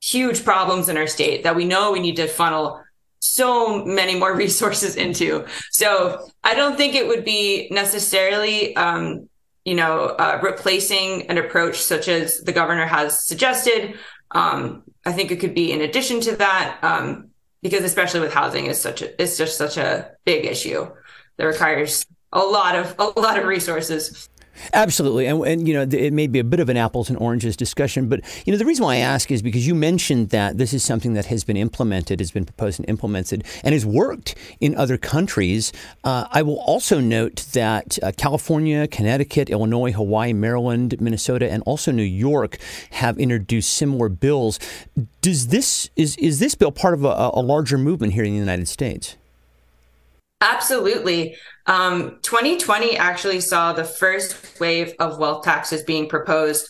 huge 0.00 0.44
problems 0.44 0.88
in 0.88 0.96
our 0.96 1.06
state 1.06 1.44
that 1.44 1.54
we 1.54 1.64
know 1.64 1.92
we 1.92 2.00
need 2.00 2.16
to 2.16 2.26
funnel 2.26 2.80
so 3.20 3.84
many 3.84 4.18
more 4.18 4.34
resources 4.44 4.96
into. 4.96 5.46
So 5.70 6.28
I 6.44 6.54
don't 6.54 6.76
think 6.76 6.94
it 6.94 7.06
would 7.06 7.24
be 7.24 7.68
necessarily, 7.70 8.74
um, 8.76 9.28
you 9.64 9.74
know, 9.74 10.06
uh, 10.06 10.40
replacing 10.42 11.30
an 11.30 11.38
approach 11.38 11.80
such 11.80 12.08
as 12.08 12.40
the 12.40 12.52
governor 12.52 12.86
has 12.86 13.26
suggested. 13.26 13.94
Um, 14.32 14.82
I 15.06 15.12
think 15.12 15.30
it 15.30 15.40
could 15.40 15.54
be 15.54 15.72
in 15.72 15.80
addition 15.80 16.20
to 16.22 16.36
that, 16.36 16.78
um, 16.82 17.28
because 17.62 17.84
especially 17.84 18.20
with 18.20 18.34
housing 18.34 18.66
is 18.66 18.80
such 18.80 19.02
a 19.02 19.22
it's 19.22 19.36
just 19.36 19.56
such 19.56 19.76
a 19.76 20.10
big 20.24 20.46
issue 20.46 20.90
that 21.36 21.44
requires 21.44 22.04
a 22.32 22.40
lot 22.40 22.74
of 22.74 22.94
a 22.98 23.20
lot 23.20 23.38
of 23.38 23.46
resources. 23.46 24.28
Absolutely, 24.72 25.26
and, 25.26 25.42
and, 25.46 25.66
you 25.68 25.74
know 25.74 25.82
it 25.82 26.12
may 26.12 26.26
be 26.26 26.38
a 26.38 26.44
bit 26.44 26.60
of 26.60 26.68
an 26.68 26.76
apples 26.76 27.08
and 27.08 27.18
oranges 27.18 27.56
discussion, 27.56 28.08
but 28.08 28.20
you 28.46 28.52
know 28.52 28.58
the 28.58 28.64
reason 28.64 28.84
why 28.84 28.94
I 28.96 28.98
ask 28.98 29.30
is 29.30 29.42
because 29.42 29.66
you 29.66 29.74
mentioned 29.74 30.30
that 30.30 30.58
this 30.58 30.72
is 30.72 30.84
something 30.84 31.14
that 31.14 31.26
has 31.26 31.44
been 31.44 31.56
implemented, 31.56 32.20
has 32.20 32.30
been 32.30 32.44
proposed 32.44 32.78
and 32.78 32.88
implemented, 32.88 33.44
and 33.64 33.72
has 33.72 33.86
worked 33.86 34.34
in 34.60 34.74
other 34.74 34.98
countries. 34.98 35.72
Uh, 36.04 36.26
I 36.30 36.42
will 36.42 36.60
also 36.60 37.00
note 37.00 37.46
that 37.52 37.98
uh, 38.02 38.12
California, 38.16 38.86
Connecticut, 38.86 39.48
Illinois, 39.50 39.92
Hawaii, 39.92 40.32
Maryland, 40.32 41.00
Minnesota, 41.00 41.50
and 41.50 41.62
also 41.64 41.90
New 41.90 42.02
York 42.02 42.58
have 42.92 43.18
introduced 43.18 43.72
similar 43.72 44.08
bills. 44.08 44.58
Does 45.20 45.48
this 45.48 45.90
is 45.96 46.16
is 46.16 46.38
this 46.38 46.54
bill 46.54 46.72
part 46.72 46.94
of 46.94 47.04
a, 47.04 47.30
a 47.34 47.40
larger 47.42 47.78
movement 47.78 48.12
here 48.12 48.24
in 48.24 48.32
the 48.32 48.38
United 48.38 48.68
States? 48.68 49.16
Absolutely. 50.42 51.36
Um, 51.66 52.18
2020 52.22 52.96
actually 52.96 53.40
saw 53.40 53.72
the 53.72 53.84
first 53.84 54.58
wave 54.60 54.92
of 54.98 55.18
wealth 55.18 55.44
taxes 55.44 55.84
being 55.84 56.08
proposed 56.08 56.68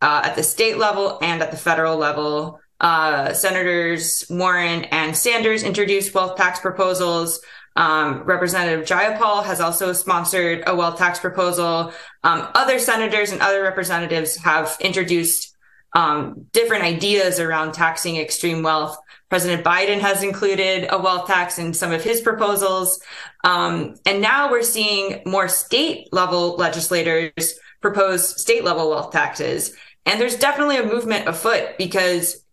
uh, 0.00 0.22
at 0.24 0.36
the 0.36 0.42
state 0.42 0.78
level 0.78 1.18
and 1.20 1.42
at 1.42 1.50
the 1.50 1.56
federal 1.56 1.98
level. 1.98 2.58
Uh, 2.80 3.34
Senators 3.34 4.24
Warren 4.30 4.84
and 4.84 5.14
Sanders 5.14 5.62
introduced 5.62 6.14
wealth 6.14 6.36
tax 6.36 6.60
proposals. 6.60 7.40
Um, 7.76 8.22
Representative 8.24 8.86
Jayapal 8.86 9.44
has 9.44 9.60
also 9.60 9.92
sponsored 9.92 10.64
a 10.66 10.74
wealth 10.74 10.96
tax 10.96 11.20
proposal. 11.20 11.92
Um, 12.24 12.48
other 12.54 12.78
senators 12.78 13.32
and 13.32 13.42
other 13.42 13.62
representatives 13.62 14.36
have 14.36 14.78
introduced 14.80 15.54
um, 15.94 16.46
different 16.52 16.84
ideas 16.84 17.38
around 17.38 17.72
taxing 17.72 18.16
extreme 18.16 18.62
wealth. 18.62 18.96
President 19.30 19.64
Biden 19.64 20.00
has 20.00 20.24
included 20.24 20.88
a 20.90 20.98
wealth 20.98 21.28
tax 21.28 21.58
in 21.58 21.72
some 21.72 21.92
of 21.92 22.02
his 22.02 22.20
proposals. 22.20 23.00
Um, 23.44 23.94
and 24.04 24.20
now 24.20 24.50
we're 24.50 24.62
seeing 24.62 25.22
more 25.24 25.48
state 25.48 26.12
level 26.12 26.56
legislators 26.56 27.54
propose 27.80 28.40
state 28.40 28.64
level 28.64 28.90
wealth 28.90 29.12
taxes. 29.12 29.72
And 30.04 30.20
there's 30.20 30.36
definitely 30.36 30.78
a 30.78 30.84
movement 30.84 31.28
afoot 31.28 31.78
because 31.78 32.44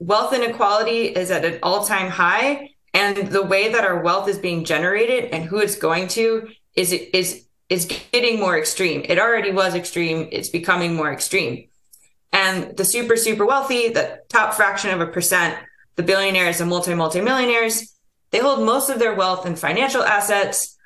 wealth 0.00 0.32
inequality 0.34 1.04
is 1.04 1.30
at 1.30 1.44
an 1.44 1.60
all 1.62 1.84
time 1.84 2.10
high. 2.10 2.70
And 2.92 3.28
the 3.28 3.42
way 3.42 3.70
that 3.72 3.84
our 3.84 4.02
wealth 4.02 4.28
is 4.28 4.38
being 4.38 4.64
generated 4.64 5.30
and 5.32 5.44
who 5.44 5.58
it's 5.58 5.76
going 5.76 6.08
to 6.08 6.48
is, 6.74 6.92
is, 6.92 7.46
is 7.68 7.86
getting 8.10 8.40
more 8.40 8.58
extreme. 8.58 9.02
It 9.04 9.20
already 9.20 9.52
was 9.52 9.76
extreme. 9.76 10.28
It's 10.32 10.48
becoming 10.48 10.96
more 10.96 11.12
extreme. 11.12 11.68
And 12.32 12.76
the 12.76 12.84
super, 12.84 13.16
super 13.16 13.46
wealthy, 13.46 13.90
the 13.90 14.20
top 14.28 14.54
fraction 14.54 14.90
of 14.90 15.00
a 15.00 15.06
percent, 15.06 15.56
the 15.98 16.04
billionaires 16.04 16.60
and 16.60 16.70
multi 16.70 16.94
multi 16.94 17.20
millionaires, 17.20 17.92
they 18.30 18.38
hold 18.38 18.64
most 18.64 18.88
of 18.88 19.00
their 19.00 19.14
wealth 19.14 19.44
in 19.44 19.56
financial 19.56 20.02
assets. 20.02 20.76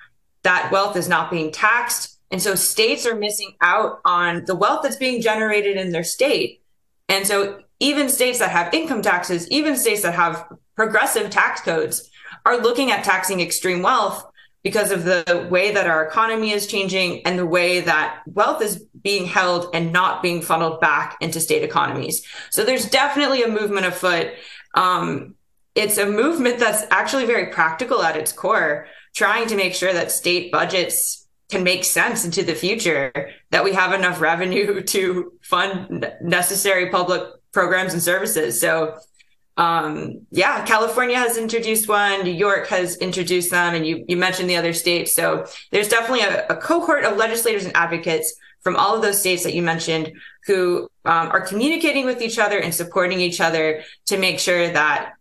That 0.42 0.72
wealth 0.72 0.96
is 0.96 1.06
not 1.06 1.30
being 1.30 1.52
taxed. 1.52 2.18
And 2.30 2.40
so 2.40 2.54
states 2.54 3.06
are 3.06 3.14
missing 3.14 3.54
out 3.60 4.00
on 4.06 4.46
the 4.46 4.56
wealth 4.56 4.80
that's 4.82 4.96
being 4.96 5.20
generated 5.20 5.76
in 5.76 5.92
their 5.92 6.02
state. 6.02 6.62
And 7.10 7.26
so 7.26 7.60
even 7.78 8.08
states 8.08 8.38
that 8.38 8.50
have 8.50 8.72
income 8.72 9.02
taxes, 9.02 9.48
even 9.50 9.76
states 9.76 10.00
that 10.00 10.14
have 10.14 10.46
progressive 10.76 11.28
tax 11.28 11.60
codes 11.60 12.10
are 12.46 12.56
looking 12.56 12.90
at 12.90 13.04
taxing 13.04 13.40
extreme 13.40 13.82
wealth 13.82 14.24
because 14.62 14.92
of 14.92 15.04
the 15.04 15.46
way 15.50 15.72
that 15.72 15.86
our 15.86 16.06
economy 16.06 16.52
is 16.52 16.66
changing 16.66 17.20
and 17.26 17.38
the 17.38 17.44
way 17.44 17.80
that 17.80 18.22
wealth 18.26 18.62
is 18.62 18.86
being 19.02 19.26
held 19.26 19.68
and 19.74 19.92
not 19.92 20.22
being 20.22 20.40
funneled 20.40 20.80
back 20.80 21.18
into 21.20 21.38
state 21.38 21.62
economies. 21.62 22.24
So 22.50 22.64
there's 22.64 22.88
definitely 22.88 23.42
a 23.42 23.48
movement 23.48 23.86
afoot. 23.86 24.32
Um, 24.74 25.34
it's 25.74 25.98
a 25.98 26.06
movement 26.06 26.58
that's 26.58 26.84
actually 26.90 27.26
very 27.26 27.46
practical 27.46 28.02
at 28.02 28.16
its 28.16 28.32
core, 28.32 28.86
trying 29.14 29.46
to 29.48 29.56
make 29.56 29.74
sure 29.74 29.92
that 29.92 30.12
state 30.12 30.52
budgets 30.52 31.26
can 31.50 31.62
make 31.62 31.84
sense 31.84 32.24
into 32.24 32.42
the 32.42 32.54
future, 32.54 33.12
that 33.50 33.64
we 33.64 33.72
have 33.72 33.92
enough 33.92 34.20
revenue 34.20 34.82
to 34.94 35.32
fund 35.42 36.10
necessary 36.20 36.90
public 36.90 37.22
programs 37.52 37.92
and 37.92 38.02
services. 38.02 38.60
So, 38.60 38.96
um, 39.58 40.26
yeah, 40.30 40.64
California 40.64 41.16
has 41.16 41.36
introduced 41.36 41.88
one, 41.88 42.24
New 42.24 42.32
York 42.32 42.68
has 42.68 42.96
introduced 42.96 43.50
them, 43.50 43.74
and 43.74 43.86
you, 43.86 44.04
you 44.08 44.16
mentioned 44.16 44.48
the 44.48 44.56
other 44.56 44.72
states. 44.72 45.14
So 45.14 45.46
there's 45.70 45.88
definitely 45.88 46.24
a, 46.24 46.46
a 46.48 46.56
cohort 46.56 47.04
of 47.04 47.18
legislators 47.18 47.66
and 47.66 47.76
advocates 47.76 48.34
from 48.62 48.76
all 48.76 48.94
of 48.94 49.02
those 49.02 49.18
states 49.18 49.42
that 49.44 49.54
you 49.54 49.62
mentioned 49.62 50.12
who 50.46 50.88
um, 51.04 51.28
are 51.28 51.40
communicating 51.40 52.04
with 52.06 52.22
each 52.22 52.38
other 52.38 52.58
and 52.58 52.74
supporting 52.74 53.20
each 53.20 53.40
other 53.40 53.82
to 54.06 54.16
make 54.16 54.38
sure 54.38 54.68
that 54.72 55.14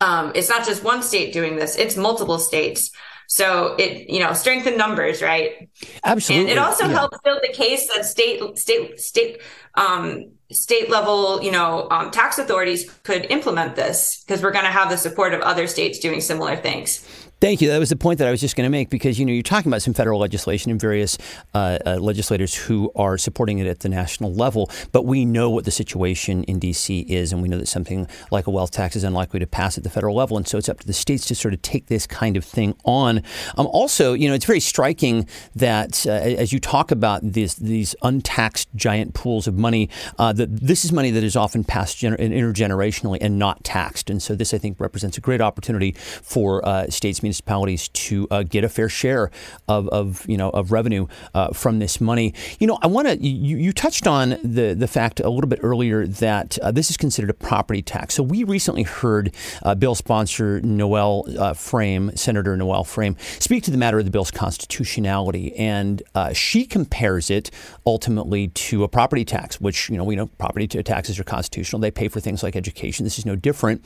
um, 0.00 0.32
it's 0.34 0.48
not 0.48 0.66
just 0.66 0.82
one 0.82 1.02
state 1.02 1.32
doing 1.32 1.56
this, 1.56 1.76
it's 1.76 1.96
multiple 1.96 2.38
states. 2.38 2.90
So 3.26 3.74
it, 3.78 4.10
you 4.10 4.20
know, 4.20 4.32
strength 4.34 4.66
in 4.66 4.76
numbers, 4.76 5.22
right? 5.22 5.68
Absolutely. 6.04 6.50
And 6.50 6.58
it 6.58 6.60
also 6.60 6.86
yeah. 6.86 6.92
helps 6.92 7.18
build 7.24 7.40
the 7.42 7.52
case 7.52 7.88
that 7.94 8.04
state, 8.04 8.58
state, 8.58 9.00
state, 9.00 9.40
um, 9.76 10.32
state 10.52 10.90
level, 10.90 11.42
you 11.42 11.50
know, 11.50 11.88
um, 11.90 12.10
tax 12.10 12.38
authorities 12.38 12.90
could 13.02 13.24
implement 13.30 13.76
this 13.76 14.22
because 14.26 14.42
we're 14.42 14.52
going 14.52 14.66
to 14.66 14.70
have 14.70 14.90
the 14.90 14.96
support 14.96 15.32
of 15.32 15.40
other 15.40 15.66
states 15.66 15.98
doing 15.98 16.20
similar 16.20 16.54
things. 16.54 17.08
Thank 17.44 17.60
you. 17.60 17.68
That 17.68 17.78
was 17.78 17.90
the 17.90 17.96
point 17.96 18.20
that 18.20 18.26
I 18.26 18.30
was 18.30 18.40
just 18.40 18.56
going 18.56 18.64
to 18.64 18.70
make 18.70 18.88
because 18.88 19.18
you 19.18 19.26
know 19.26 19.32
you're 19.34 19.42
talking 19.42 19.68
about 19.68 19.82
some 19.82 19.92
federal 19.92 20.18
legislation 20.18 20.70
and 20.70 20.80
various 20.80 21.18
uh, 21.52 21.78
uh, 21.84 21.96
legislators 21.96 22.54
who 22.54 22.90
are 22.96 23.18
supporting 23.18 23.58
it 23.58 23.66
at 23.66 23.80
the 23.80 23.90
national 23.90 24.32
level, 24.32 24.70
but 24.92 25.04
we 25.04 25.26
know 25.26 25.50
what 25.50 25.66
the 25.66 25.70
situation 25.70 26.44
in 26.44 26.58
D.C. 26.58 27.00
is, 27.00 27.34
and 27.34 27.42
we 27.42 27.50
know 27.50 27.58
that 27.58 27.68
something 27.68 28.08
like 28.30 28.46
a 28.46 28.50
wealth 28.50 28.70
tax 28.70 28.96
is 28.96 29.04
unlikely 29.04 29.40
to 29.40 29.46
pass 29.46 29.76
at 29.76 29.84
the 29.84 29.90
federal 29.90 30.16
level, 30.16 30.38
and 30.38 30.48
so 30.48 30.56
it's 30.56 30.70
up 30.70 30.80
to 30.80 30.86
the 30.86 30.94
states 30.94 31.26
to 31.26 31.34
sort 31.34 31.52
of 31.52 31.60
take 31.60 31.88
this 31.88 32.06
kind 32.06 32.38
of 32.38 32.46
thing 32.46 32.74
on. 32.84 33.18
Um, 33.58 33.66
also, 33.66 34.14
you 34.14 34.26
know, 34.26 34.34
it's 34.34 34.46
very 34.46 34.58
striking 34.58 35.28
that 35.54 36.06
uh, 36.06 36.12
as 36.12 36.50
you 36.50 36.58
talk 36.58 36.90
about 36.90 37.20
these 37.22 37.56
these 37.56 37.94
untaxed 38.00 38.70
giant 38.74 39.12
pools 39.12 39.46
of 39.46 39.54
money, 39.54 39.90
uh, 40.18 40.32
that 40.32 40.48
this 40.50 40.82
is 40.82 40.92
money 40.92 41.10
that 41.10 41.22
is 41.22 41.36
often 41.36 41.62
passed 41.62 41.98
gener- 41.98 42.18
intergenerationally 42.18 43.18
and 43.20 43.38
not 43.38 43.62
taxed, 43.64 44.08
and 44.08 44.22
so 44.22 44.34
this 44.34 44.54
I 44.54 44.56
think 44.56 44.80
represents 44.80 45.18
a 45.18 45.20
great 45.20 45.42
opportunity 45.42 45.92
for 45.92 46.66
uh, 46.66 46.88
states 46.88 47.22
municipalities 47.34 47.88
to 47.88 48.28
uh, 48.30 48.42
get 48.42 48.62
a 48.64 48.68
fair 48.68 48.88
share 48.88 49.30
of, 49.68 49.88
of 49.88 50.24
you 50.28 50.36
know 50.36 50.50
of 50.50 50.70
revenue 50.70 51.06
uh, 51.34 51.48
from 51.52 51.78
this 51.78 52.00
money. 52.00 52.32
You 52.60 52.66
know, 52.66 52.78
I 52.82 52.86
want 52.86 53.08
to 53.08 53.16
you, 53.16 53.56
you 53.56 53.72
touched 53.72 54.06
on 54.06 54.36
the 54.44 54.74
the 54.74 54.86
fact 54.86 55.20
a 55.20 55.28
little 55.28 55.48
bit 55.48 55.58
earlier 55.62 56.06
that 56.06 56.58
uh, 56.60 56.70
this 56.70 56.90
is 56.90 56.96
considered 56.96 57.30
a 57.30 57.34
property 57.34 57.82
tax. 57.82 58.14
So 58.14 58.22
we 58.22 58.44
recently 58.44 58.84
heard 58.84 59.34
uh, 59.62 59.74
bill 59.74 59.94
sponsor 59.94 60.60
Noel 60.60 61.24
uh, 61.38 61.54
Frame, 61.54 62.16
Senator 62.16 62.56
Noel 62.56 62.84
Frame, 62.84 63.16
speak 63.40 63.64
to 63.64 63.70
the 63.70 63.78
matter 63.78 63.98
of 63.98 64.04
the 64.04 64.10
bill's 64.10 64.30
constitutionality, 64.30 65.54
and 65.56 66.02
uh, 66.14 66.32
she 66.32 66.66
compares 66.66 67.30
it 67.30 67.50
ultimately 67.86 68.48
to 68.48 68.84
a 68.84 68.88
property 68.88 69.24
tax, 69.24 69.60
which 69.60 69.90
you 69.90 69.96
know 69.96 70.04
we 70.04 70.14
know 70.14 70.26
property 70.38 70.66
taxes 70.66 71.18
are 71.18 71.24
constitutional. 71.24 71.80
They 71.80 71.90
pay 71.90 72.08
for 72.08 72.20
things 72.20 72.42
like 72.42 72.54
education. 72.54 73.04
This 73.04 73.18
is 73.18 73.26
no 73.26 73.34
different. 73.34 73.84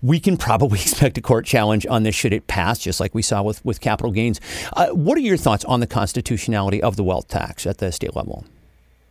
We 0.00 0.20
can 0.20 0.36
probably 0.36 0.78
expect 0.84 1.18
a 1.18 1.20
court 1.20 1.44
challenge 1.44 1.86
on 1.86 2.04
this 2.04 2.14
should 2.14 2.32
it 2.32 2.46
pass 2.46 2.83
just 2.84 3.00
like 3.00 3.14
we 3.14 3.22
saw 3.22 3.42
with, 3.42 3.64
with 3.64 3.80
capital 3.80 4.12
gains. 4.12 4.40
Uh, 4.74 4.88
what 4.90 5.18
are 5.18 5.22
your 5.22 5.36
thoughts 5.36 5.64
on 5.64 5.80
the 5.80 5.86
constitutionality 5.86 6.82
of 6.82 6.96
the 6.96 7.02
wealth 7.02 7.26
tax 7.26 7.66
at 7.66 7.78
the 7.78 7.90
state 7.90 8.14
level? 8.14 8.44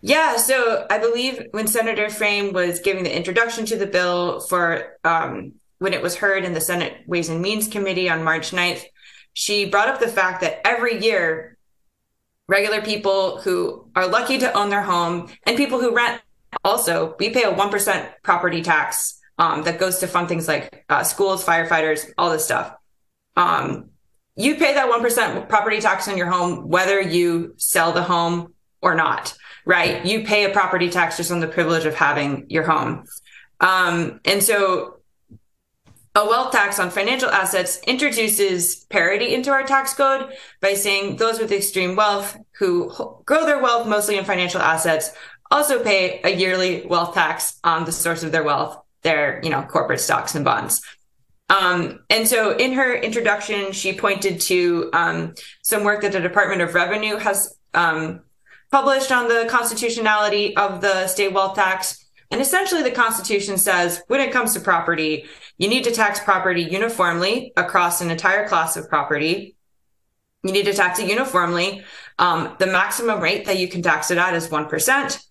Yeah, 0.02 0.36
so 0.36 0.86
I 0.90 0.98
believe 0.98 1.48
when 1.52 1.66
Senator 1.66 2.10
Frame 2.10 2.52
was 2.52 2.82
giving 2.82 3.04
the 3.04 3.16
introduction 3.16 3.66
to 3.68 3.78
the 3.78 3.88
bill 3.88 4.42
for 4.42 4.98
um, 5.04 5.54
when 5.80 5.94
it 5.94 6.02
was 6.02 6.16
heard 6.16 6.44
in 6.44 6.54
the 6.54 6.62
Senate 6.62 7.08
Ways 7.08 7.30
and 7.30 7.42
Means 7.42 7.70
Committee 7.70 8.10
on 8.10 8.24
March 8.24 8.52
9th, 8.52 8.84
she 9.34 9.70
brought 9.70 9.88
up 9.88 10.02
the 10.02 10.10
fact 10.10 10.42
that 10.42 10.60
every 10.68 11.02
year, 11.02 11.58
regular 12.48 12.82
people 12.82 13.40
who 13.42 13.90
are 13.96 14.06
lucky 14.06 14.38
to 14.40 14.52
own 14.58 14.70
their 14.70 14.84
home 14.84 15.30
and 15.44 15.56
people 15.56 15.80
who 15.80 15.96
rent 15.96 16.22
also, 16.66 17.16
we 17.18 17.30
pay 17.30 17.44
a 17.44 17.54
1% 17.54 18.10
property 18.24 18.62
tax 18.62 19.20
um, 19.40 19.64
that 19.64 19.80
goes 19.80 20.00
to 20.00 20.08
fund 20.08 20.28
things 20.28 20.50
like 20.50 20.86
uh, 20.90 21.04
schools, 21.04 21.44
firefighters, 21.46 22.12
all 22.18 22.30
this 22.30 22.44
stuff 22.44 22.76
um, 23.36 23.90
you 24.36 24.56
pay 24.56 24.74
that 24.74 24.90
1% 24.90 25.50
property 25.50 25.80
tax 25.80 26.08
on 26.08 26.18
your 26.18 26.30
home, 26.30 26.68
whether 26.68 27.00
you 27.00 27.54
sell 27.58 27.92
the 27.92 28.04
home 28.04 28.54
or 28.82 28.96
not, 28.96 29.36
right? 29.66 30.06
You 30.06 30.24
pay 30.24 30.46
a 30.46 30.50
property 30.50 30.90
tax 30.90 31.18
just 31.18 31.32
on 31.32 31.40
the 31.40 31.48
privilege 31.48 31.86
of 31.86 31.96
having 31.96 32.50
your 32.50 32.64
home. 32.64 33.06
Um, 33.60 34.20
and 34.26 34.42
so 34.42 34.98
a 36.16 36.26
wealth 36.26 36.52
tax 36.52 36.80
on 36.80 36.92
financial 36.92 37.30
assets 37.30 37.80
introduces 37.88 38.86
parity 38.86 39.34
into 39.34 39.52
our 39.52 39.64
tax 39.64 39.94
code 39.94 40.32
by 40.62 40.74
saying 40.74 41.16
those 41.16 41.40
with 41.40 41.52
extreme 41.52 41.96
wealth 41.96 42.38
who 42.60 42.92
grow 43.26 43.46
their 43.46 43.62
wealth 43.62 43.88
mostly 43.88 44.18
in 44.18 44.26
financial 44.26 44.62
assets 44.62 45.12
also 45.50 45.84
pay 45.84 46.20
a 46.24 46.30
yearly 46.30 46.86
wealth 46.86 47.14
tax 47.14 47.60
on 47.64 47.86
the 47.86 47.92
source 47.92 48.24
of 48.24 48.32
their 48.32 48.44
wealth, 48.44 48.78
their, 49.04 49.40
you 49.44 49.50
know, 49.50 49.62
corporate 49.62 50.00
stocks 50.00 50.36
and 50.36 50.44
bonds. 50.44 50.82
Um, 51.50 52.00
and 52.10 52.28
so 52.28 52.56
in 52.56 52.74
her 52.74 52.96
introduction, 52.96 53.72
she 53.72 53.94
pointed 53.94 54.42
to 54.42 54.90
um, 54.94 55.36
some 55.62 55.84
work 55.84 56.02
that 56.02 56.12
the 56.12 56.20
Department 56.20 56.62
of 56.62 56.74
Revenue 56.74 57.18
has 57.18 57.58
um, 57.74 58.22
published 58.72 59.12
on 59.12 59.28
the 59.28 59.46
constitutionality 59.50 60.56
of 60.58 60.82
the 60.82 61.08
state 61.08 61.34
wealth 61.34 61.56
tax. 61.56 62.04
And 62.32 62.42
essentially, 62.42 62.82
the 62.82 62.92
Constitution 62.92 63.58
says 63.58 64.02
when 64.08 64.20
it 64.20 64.32
comes 64.32 64.54
to 64.54 64.60
property, 64.60 65.26
you 65.58 65.68
need 65.68 65.84
to 65.84 65.92
tax 65.92 66.20
property 66.20 66.64
uniformly 66.64 67.54
across 67.56 68.02
an 68.02 68.10
entire 68.10 68.48
class 68.48 68.76
of 68.76 68.90
property. 68.90 69.56
You 70.44 70.52
need 70.52 70.66
to 70.66 70.74
tax 70.74 71.00
it 71.00 71.08
uniformly. 71.08 71.84
Um, 72.18 72.56
the 72.58 72.68
maximum 72.68 73.20
rate 73.22 73.46
that 73.46 73.60
you 73.60 73.68
can 73.68 73.82
tax 73.82 74.10
it 74.10 74.18
at 74.18 74.34
is 74.34 74.50
1%. 74.50 75.26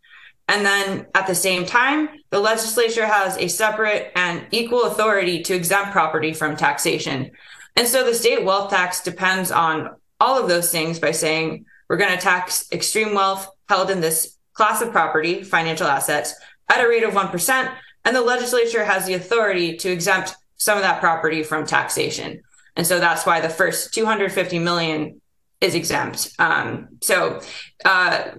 And 0.52 0.66
then 0.66 1.06
at 1.14 1.26
the 1.26 1.35
same 1.35 1.64
time, 1.64 2.11
the 2.28 2.38
legislature 2.38 3.06
has 3.06 3.38
a 3.38 3.49
separate 3.49 4.12
and 4.14 4.47
equal 4.50 4.85
authority 4.85 5.42
to 5.44 5.54
exempt 5.54 5.92
property 5.92 6.35
from 6.35 6.59
taxation. 6.59 7.30
And 7.75 7.88
so 7.88 8.04
the 8.04 8.12
state 8.12 8.44
wealth 8.44 8.68
tax 8.68 9.02
depends 9.02 9.50
on 9.50 9.97
all 10.21 10.38
of 10.38 10.50
those 10.50 10.71
things 10.71 10.99
by 10.99 11.12
saying 11.12 11.64
we're 11.88 11.97
going 11.97 12.14
to 12.14 12.23
tax 12.23 12.71
extreme 12.71 13.14
wealth 13.14 13.49
held 13.71 13.88
in 13.88 14.02
this 14.02 14.37
class 14.52 14.82
of 14.82 14.92
property, 14.92 15.42
financial 15.42 15.87
assets, 15.87 16.35
at 16.68 16.85
a 16.85 16.87
rate 16.87 17.02
of 17.02 17.14
1%. 17.14 17.75
And 18.04 18.14
the 18.14 18.21
legislature 18.21 18.85
has 18.85 19.06
the 19.06 19.14
authority 19.14 19.78
to 19.78 19.90
exempt 19.90 20.37
some 20.59 20.76
of 20.76 20.82
that 20.82 21.00
property 21.00 21.42
from 21.42 21.64
taxation. 21.64 22.42
And 22.76 22.87
so 22.87 22.99
that's 22.99 23.25
why 23.25 23.40
the 23.40 23.49
first 23.49 23.94
250 23.94 24.59
million 24.59 25.23
is 25.62 25.75
exempt. 25.75 26.28
Um, 26.38 26.88
so 27.00 27.40
uh, 27.87 28.32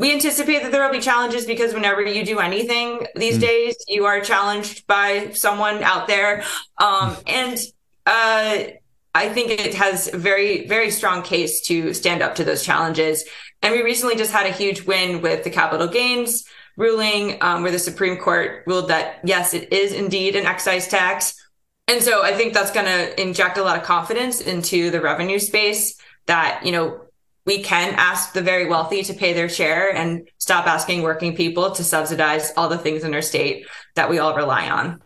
we 0.00 0.14
anticipate 0.14 0.62
that 0.62 0.72
there 0.72 0.82
will 0.82 0.90
be 0.90 0.98
challenges 1.00 1.44
because 1.44 1.74
whenever 1.74 2.00
you 2.00 2.24
do 2.24 2.38
anything 2.38 3.06
these 3.14 3.36
mm. 3.36 3.42
days, 3.42 3.76
you 3.86 4.06
are 4.06 4.20
challenged 4.22 4.86
by 4.86 5.30
someone 5.32 5.82
out 5.82 6.08
there. 6.08 6.42
Um, 6.78 7.18
and 7.26 7.58
uh, 8.06 8.64
I 9.14 9.28
think 9.28 9.50
it 9.50 9.74
has 9.74 10.08
very, 10.08 10.66
very 10.66 10.90
strong 10.90 11.22
case 11.22 11.60
to 11.66 11.92
stand 11.92 12.22
up 12.22 12.36
to 12.36 12.44
those 12.44 12.64
challenges. 12.64 13.24
And 13.60 13.74
we 13.74 13.82
recently 13.82 14.16
just 14.16 14.32
had 14.32 14.46
a 14.46 14.52
huge 14.52 14.86
win 14.86 15.20
with 15.20 15.44
the 15.44 15.50
capital 15.50 15.86
gains 15.86 16.44
ruling, 16.78 17.36
um, 17.42 17.62
where 17.62 17.72
the 17.72 17.78
Supreme 17.78 18.16
Court 18.16 18.64
ruled 18.66 18.88
that 18.88 19.20
yes, 19.22 19.52
it 19.52 19.70
is 19.70 19.92
indeed 19.92 20.34
an 20.34 20.46
excise 20.46 20.88
tax. 20.88 21.34
And 21.88 22.02
so 22.02 22.24
I 22.24 22.32
think 22.32 22.54
that's 22.54 22.70
going 22.70 22.86
to 22.86 23.20
inject 23.20 23.58
a 23.58 23.62
lot 23.62 23.76
of 23.76 23.82
confidence 23.82 24.40
into 24.40 24.90
the 24.90 25.02
revenue 25.02 25.38
space 25.38 25.98
that, 26.24 26.64
you 26.64 26.72
know, 26.72 27.02
we 27.50 27.60
can 27.64 27.94
ask 27.96 28.32
the 28.32 28.40
very 28.40 28.68
wealthy 28.68 29.02
to 29.02 29.12
pay 29.12 29.32
their 29.32 29.48
share 29.48 29.92
and 29.92 30.28
stop 30.38 30.68
asking 30.68 31.02
working 31.02 31.34
people 31.34 31.72
to 31.72 31.82
subsidize 31.82 32.52
all 32.56 32.68
the 32.68 32.78
things 32.78 33.02
in 33.02 33.12
our 33.12 33.20
state 33.20 33.66
that 33.96 34.08
we 34.08 34.20
all 34.20 34.36
rely 34.36 34.70
on. 34.70 35.02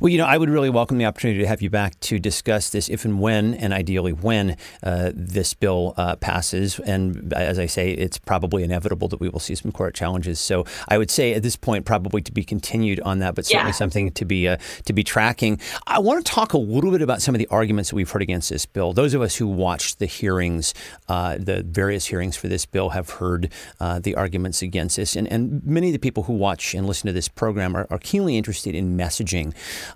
Well, 0.00 0.08
you 0.08 0.18
know, 0.18 0.26
I 0.26 0.36
would 0.36 0.50
really 0.50 0.70
welcome 0.70 0.98
the 0.98 1.04
opportunity 1.04 1.40
to 1.40 1.46
have 1.46 1.62
you 1.62 1.70
back 1.70 1.98
to 2.00 2.18
discuss 2.18 2.70
this 2.70 2.88
if 2.88 3.04
and 3.04 3.20
when, 3.20 3.54
and 3.54 3.72
ideally 3.72 4.12
when, 4.12 4.56
uh, 4.82 5.12
this 5.14 5.54
bill 5.54 5.94
uh, 5.96 6.16
passes. 6.16 6.78
And 6.80 7.32
as 7.32 7.58
I 7.58 7.66
say, 7.66 7.92
it's 7.92 8.18
probably 8.18 8.62
inevitable 8.62 9.08
that 9.08 9.20
we 9.20 9.28
will 9.28 9.40
see 9.40 9.54
some 9.54 9.72
court 9.72 9.94
challenges. 9.94 10.40
So 10.40 10.64
I 10.88 10.98
would 10.98 11.10
say 11.10 11.34
at 11.34 11.42
this 11.42 11.56
point, 11.56 11.84
probably 11.84 12.22
to 12.22 12.32
be 12.32 12.44
continued 12.44 13.00
on 13.00 13.18
that, 13.20 13.34
but 13.34 13.46
certainly 13.46 13.68
yeah. 13.68 13.72
something 13.72 14.10
to 14.12 14.24
be 14.24 14.48
uh, 14.48 14.56
to 14.84 14.92
be 14.92 15.04
tracking. 15.04 15.60
I 15.86 15.98
want 15.98 16.24
to 16.24 16.32
talk 16.32 16.52
a 16.52 16.58
little 16.58 16.90
bit 16.90 17.02
about 17.02 17.22
some 17.22 17.34
of 17.34 17.38
the 17.38 17.46
arguments 17.48 17.90
that 17.90 17.96
we've 17.96 18.10
heard 18.10 18.22
against 18.22 18.50
this 18.50 18.66
bill. 18.66 18.92
Those 18.92 19.14
of 19.14 19.22
us 19.22 19.36
who 19.36 19.46
watched 19.46 19.98
the 19.98 20.06
hearings, 20.06 20.74
uh, 21.08 21.36
the 21.38 21.62
various 21.62 22.06
hearings 22.06 22.36
for 22.36 22.48
this 22.48 22.66
bill, 22.66 22.90
have 22.90 23.10
heard 23.10 23.50
uh, 23.80 23.98
the 23.98 24.14
arguments 24.14 24.62
against 24.62 24.96
this, 24.96 25.16
and, 25.16 25.30
and 25.30 25.64
many 25.64 25.88
of 25.88 25.92
the 25.92 25.98
people 25.98 26.24
who 26.24 26.32
watch 26.32 26.74
and 26.74 26.86
listen 26.86 27.06
to 27.06 27.12
this 27.12 27.28
program 27.28 27.76
are, 27.76 27.86
are 27.90 27.98
keenly 27.98 28.36
interested 28.36 28.74
in 28.74 28.96
messaging 28.96 29.54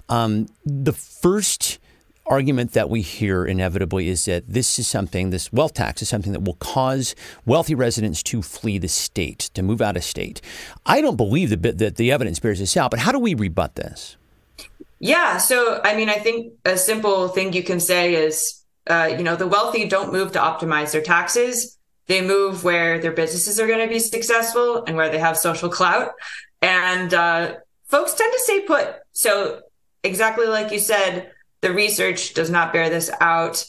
um, 0.09 0.47
the 0.65 0.93
first 0.93 1.79
argument 2.29 2.73
that 2.73 2.91
we 2.91 3.03
hear 3.03 3.45
inevitably 3.45 4.09
is 4.09 4.25
that 4.25 4.45
this 4.49 4.79
is 4.79 4.87
something, 4.87 5.31
this 5.31 5.53
wealth 5.53 5.75
tax 5.75 6.03
is 6.03 6.09
something 6.09 6.33
that 6.33 6.43
will 6.43 6.55
cause 6.55 7.15
wealthy 7.45 7.75
residents 7.75 8.23
to 8.25 8.43
flee 8.43 8.79
the 8.79 8.89
state, 8.89 9.51
to 9.55 9.63
move 9.63 9.81
out 9.81 9.97
of 9.97 10.05
state. 10.05 10.41
I 10.85 11.01
don't 11.01 11.17
believe 11.17 11.51
that, 11.51 11.79
that 11.79 11.97
the 11.97 12.11
evidence 12.11 12.41
bears 12.41 12.59
this 12.59 12.77
out, 12.77 12.91
but 12.91 13.01
how 13.01 13.13
do 13.13 13.19
we 13.19 13.35
rebut 13.35 13.77
this? 13.77 14.17
Yeah. 14.99 15.39
So, 15.39 15.81
I 15.85 15.95
mean, 15.95 16.09
I 16.09 16.15
think 16.15 16.55
a 16.65 16.77
simple 16.77 17.29
thing 17.29 17.53
you 17.53 17.63
can 17.63 17.81
say 17.81 18.15
is, 18.15 18.65
uh, 18.87 19.11
you 19.17 19.23
know, 19.23 19.37
the 19.37 19.47
wealthy 19.47 19.87
don't 19.87 20.13
move 20.13 20.33
to 20.33 20.39
optimize 20.39 20.93
their 20.93 21.03
taxes. 21.03 21.79
They 22.07 22.23
move 22.23 22.65
where 22.65 22.99
their 22.99 23.13
businesses 23.13 23.59
are 23.61 23.67
going 23.67 23.87
to 23.87 23.93
be 23.93 23.99
successful 23.99 24.85
and 24.85 24.97
where 24.97 25.11
they 25.11 25.19
have 25.19 25.37
social 25.37 25.69
clout. 25.69 26.13
And 26.63 27.13
uh, 27.13 27.57
folks 27.89 28.15
tend 28.15 28.33
to 28.33 28.41
stay 28.41 28.61
put. 28.61 28.97
So 29.17 29.63
exactly 30.05 30.47
like 30.47 30.71
you 30.71 30.79
said, 30.79 31.33
the 31.63 31.73
research 31.73 32.35
does 32.35 32.51
not 32.51 32.75
bear 32.75 32.91
this 32.91 33.11
out. 33.19 33.65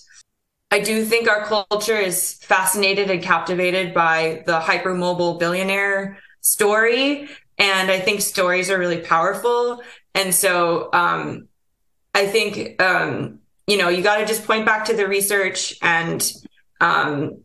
I 0.72 0.82
do 0.82 1.06
think 1.06 1.30
our 1.30 1.46
culture 1.46 1.96
is 1.96 2.34
fascinated 2.34 3.10
and 3.10 3.24
captivated 3.24 3.94
by 3.94 4.44
the 4.46 4.60
hypermobile 4.60 5.40
billionaire 5.40 6.20
story. 6.42 7.30
And 7.58 7.90
I 7.90 8.02
think 8.02 8.20
stories 8.20 8.70
are 8.70 8.78
really 8.78 9.00
powerful. 9.00 9.82
And 10.14 10.36
so 10.36 10.90
um, 10.92 11.48
I 12.14 12.28
think, 12.28 12.82
um, 12.82 13.40
you 13.68 13.78
know, 13.78 13.88
you 13.88 14.04
got 14.04 14.18
to 14.18 14.26
just 14.26 14.46
point 14.46 14.66
back 14.66 14.84
to 14.86 14.98
the 14.98 15.08
research. 15.08 15.78
And 15.82 16.30
um, 16.82 17.40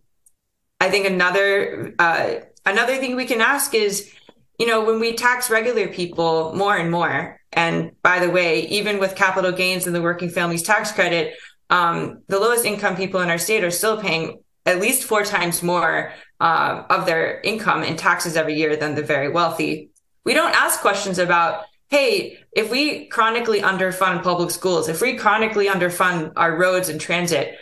I 0.80 0.90
think 0.90 1.06
another, 1.06 1.94
uh, 2.00 2.34
another 2.66 2.96
thing 2.96 3.14
we 3.14 3.26
can 3.26 3.40
ask 3.40 3.74
is, 3.74 4.12
you 4.58 4.66
know, 4.66 4.84
when 4.84 4.98
we 4.98 5.14
tax 5.14 5.50
regular 5.50 5.86
people 5.86 6.52
more 6.56 6.76
and 6.76 6.90
more, 6.90 7.38
and 7.52 7.92
by 8.02 8.18
the 8.18 8.30
way, 8.30 8.66
even 8.68 8.98
with 8.98 9.14
capital 9.14 9.52
gains 9.52 9.86
and 9.86 9.94
the 9.94 10.02
working 10.02 10.30
families 10.30 10.62
tax 10.62 10.92
credit, 10.92 11.34
um, 11.70 12.22
the 12.28 12.38
lowest 12.38 12.64
income 12.64 12.96
people 12.96 13.20
in 13.20 13.30
our 13.30 13.38
state 13.38 13.64
are 13.64 13.70
still 13.70 14.00
paying 14.00 14.40
at 14.64 14.80
least 14.80 15.04
four 15.04 15.24
times 15.24 15.62
more 15.62 16.12
uh, 16.40 16.84
of 16.88 17.06
their 17.06 17.40
income 17.40 17.82
in 17.82 17.96
taxes 17.96 18.36
every 18.36 18.54
year 18.54 18.76
than 18.76 18.94
the 18.94 19.02
very 19.02 19.28
wealthy. 19.28 19.90
We 20.24 20.34
don't 20.34 20.54
ask 20.54 20.80
questions 20.80 21.18
about, 21.18 21.64
hey, 21.88 22.38
if 22.52 22.70
we 22.70 23.06
chronically 23.06 23.60
underfund 23.60 24.22
public 24.22 24.50
schools, 24.50 24.88
if 24.88 25.00
we 25.00 25.16
chronically 25.16 25.66
underfund 25.66 26.32
our 26.36 26.56
roads 26.56 26.88
and 26.88 27.00
transit, 27.00 27.56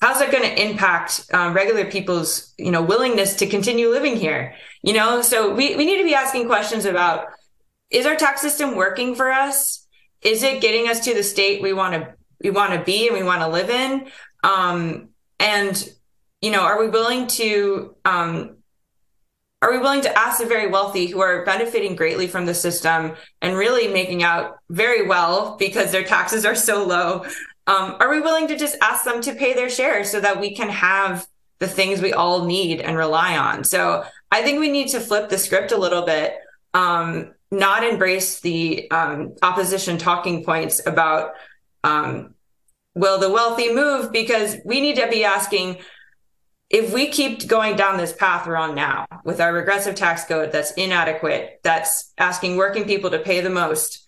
how's 0.00 0.18
that 0.18 0.30
going 0.30 0.44
to 0.44 0.62
impact 0.62 1.26
um, 1.32 1.54
regular 1.54 1.84
people's 1.84 2.54
you 2.58 2.70
know 2.70 2.82
willingness 2.82 3.34
to 3.34 3.46
continue 3.46 3.88
living 3.88 4.16
here 4.16 4.54
you 4.82 4.92
know 4.92 5.22
so 5.22 5.54
we, 5.54 5.74
we 5.76 5.84
need 5.84 5.98
to 5.98 6.04
be 6.04 6.14
asking 6.14 6.46
questions 6.46 6.84
about 6.84 7.26
is 7.90 8.06
our 8.06 8.16
tax 8.16 8.40
system 8.40 8.76
working 8.76 9.14
for 9.14 9.30
us? 9.30 9.86
Is 10.22 10.42
it 10.42 10.60
getting 10.60 10.88
us 10.88 11.00
to 11.00 11.14
the 11.14 11.22
state 11.22 11.62
we 11.62 11.72
want 11.72 11.94
to 11.94 12.14
we 12.42 12.50
want 12.50 12.72
to 12.72 12.84
be 12.84 13.08
and 13.08 13.16
we 13.16 13.22
want 13.22 13.40
to 13.40 13.48
live 13.48 13.70
in? 13.70 14.08
Um, 14.42 15.10
and 15.38 15.88
you 16.40 16.50
know 16.50 16.62
are 16.62 16.80
we 16.80 16.88
willing 16.88 17.26
to 17.26 17.94
um, 18.04 18.56
are 19.62 19.72
we 19.72 19.78
willing 19.78 20.02
to 20.02 20.18
ask 20.18 20.38
the 20.38 20.46
very 20.46 20.68
wealthy 20.68 21.06
who 21.06 21.20
are 21.20 21.44
benefiting 21.44 21.96
greatly 21.96 22.26
from 22.26 22.46
the 22.46 22.54
system 22.54 23.14
and 23.42 23.56
really 23.56 23.88
making 23.88 24.22
out 24.22 24.58
very 24.68 25.06
well 25.06 25.56
because 25.58 25.92
their 25.92 26.04
taxes 26.04 26.44
are 26.44 26.54
so 26.54 26.84
low 26.84 27.24
um, 27.66 27.96
are 27.98 28.10
we 28.10 28.20
willing 28.20 28.46
to 28.48 28.56
just 28.56 28.76
ask 28.80 29.04
them 29.04 29.20
to 29.22 29.34
pay 29.34 29.54
their 29.54 29.68
share 29.68 30.04
so 30.04 30.20
that 30.20 30.40
we 30.40 30.54
can 30.54 30.68
have 30.68 31.26
the 31.58 31.66
things 31.66 32.00
we 32.00 32.12
all 32.12 32.44
need 32.44 32.80
and 32.80 32.96
rely 32.96 33.36
on? 33.36 33.64
So 33.64 34.04
i 34.30 34.42
think 34.42 34.60
we 34.60 34.70
need 34.70 34.88
to 34.88 35.00
flip 35.00 35.28
the 35.28 35.38
script 35.38 35.72
a 35.72 35.76
little 35.76 36.02
bit 36.02 36.36
um, 36.74 37.34
not 37.50 37.84
embrace 37.84 38.40
the 38.40 38.90
um, 38.90 39.34
opposition 39.42 39.98
talking 39.98 40.44
points 40.44 40.84
about 40.86 41.32
um, 41.84 42.34
will 42.94 43.18
the 43.18 43.30
wealthy 43.30 43.72
move? 43.72 44.10
Because 44.12 44.56
we 44.64 44.80
need 44.80 44.96
to 44.96 45.08
be 45.08 45.24
asking 45.24 45.78
if 46.68 46.92
we 46.92 47.08
keep 47.08 47.46
going 47.46 47.76
down 47.76 47.96
this 47.96 48.12
path 48.12 48.46
we're 48.46 48.56
on 48.56 48.74
now 48.74 49.06
with 49.24 49.40
our 49.40 49.52
regressive 49.52 49.94
tax 49.94 50.24
code 50.24 50.50
that's 50.50 50.72
inadequate, 50.72 51.60
that's 51.62 52.12
asking 52.18 52.56
working 52.56 52.84
people 52.84 53.10
to 53.10 53.20
pay 53.20 53.40
the 53.40 53.50
most, 53.50 54.04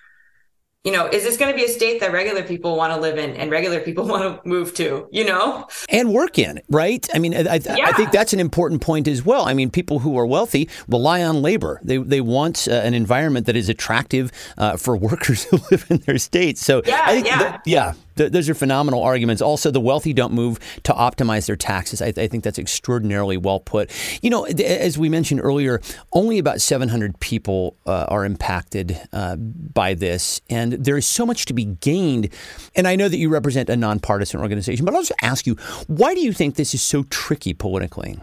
you 0.85 0.92
know, 0.92 1.06
is 1.06 1.25
this 1.25 1.37
going 1.37 1.50
to 1.50 1.56
be 1.56 1.64
a 1.64 1.68
state 1.68 2.00
that 2.00 2.12
regular 2.12 2.42
people 2.42 2.76
want 2.76 2.92
to 2.92 3.00
live 3.00 3.18
in 3.18 3.37
and 3.37 3.50
regular 3.50 3.80
people 3.80 4.06
want 4.06 4.23
to 4.42 4.49
move 4.49 4.75
to, 4.75 5.08
you 5.11 5.25
know? 5.25 5.66
And 5.88 6.12
work 6.12 6.38
in, 6.38 6.61
right? 6.70 7.06
I 7.14 7.18
mean, 7.18 7.35
I, 7.35 7.40
yeah. 7.56 7.87
I 7.87 7.92
think 7.92 8.12
that's 8.12 8.32
an 8.32 8.40
important 8.40 8.80
point 8.80 9.08
as 9.08 9.25
well. 9.25 9.49
I 9.49 9.54
mean, 9.54 9.70
people 9.70 9.99
who 9.99 10.16
are 10.18 10.26
wealthy 10.26 10.68
rely 10.88 11.23
on 11.23 11.42
labor. 11.42 11.80
They, 11.82 11.97
they 11.99 12.20
want 12.20 12.68
uh, 12.68 12.75
an 12.75 12.94
environment 12.94 13.47
that 13.47 13.56
is 13.56 13.68
attractive 13.68 14.30
uh, 14.56 14.76
for 14.76 14.97
workers 15.08 15.44
who 15.44 15.58
live 15.70 15.87
in 15.90 15.99
their 15.99 16.18
states. 16.18 16.64
So, 16.64 16.82
yeah, 16.87 17.11
yeah. 17.12 17.58
Yeah, 17.66 17.94
th- 18.18 18.32
those 18.32 18.48
are 18.48 18.54
phenomenal 18.54 19.02
arguments. 19.02 19.40
Also, 19.40 19.70
the 19.70 19.80
wealthy 19.80 20.12
don't 20.12 20.32
move 20.32 20.58
to 20.82 20.92
optimize 20.92 21.46
their 21.46 21.56
taxes. 21.56 22.02
I, 22.02 22.12
th- 22.12 22.25
I 22.25 22.28
think 22.28 22.44
that's 22.44 22.58
extraordinarily 22.58 23.37
well 23.37 23.60
put. 23.60 23.90
You 24.22 24.30
know, 24.30 24.44
th- 24.44 24.60
as 24.60 24.98
we 24.98 25.08
mentioned 25.08 25.40
earlier, 25.42 25.80
only 26.12 26.38
about 26.38 26.60
700 26.60 27.18
people 27.20 27.76
uh, 27.87 28.06
are 28.08 28.25
impacted 28.25 29.00
uh, 29.12 29.37
by 29.37 29.94
this, 29.94 30.40
and 30.50 30.72
there 30.72 30.98
is 30.98 31.06
so 31.06 31.25
much 31.25 31.46
to 31.46 31.54
be 31.54 31.64
gained. 31.64 32.28
And 32.75 32.87
I 32.87 32.96
know 32.96 33.08
that 33.08 33.16
you 33.16 33.30
represent 33.30 33.70
a 33.70 33.76
nonpartisan 33.76 34.40
organization, 34.40 34.84
but 34.84 34.94
I'll 34.94 35.00
just 35.02 35.12
ask 35.22 35.46
you, 35.46 35.54
why 35.87 36.14
do 36.14 36.20
you 36.20 36.32
think 36.32 36.56
this 36.56 36.75
is 36.75 36.82
so 36.82 37.04
tricky 37.04 37.54
politically? 37.54 38.18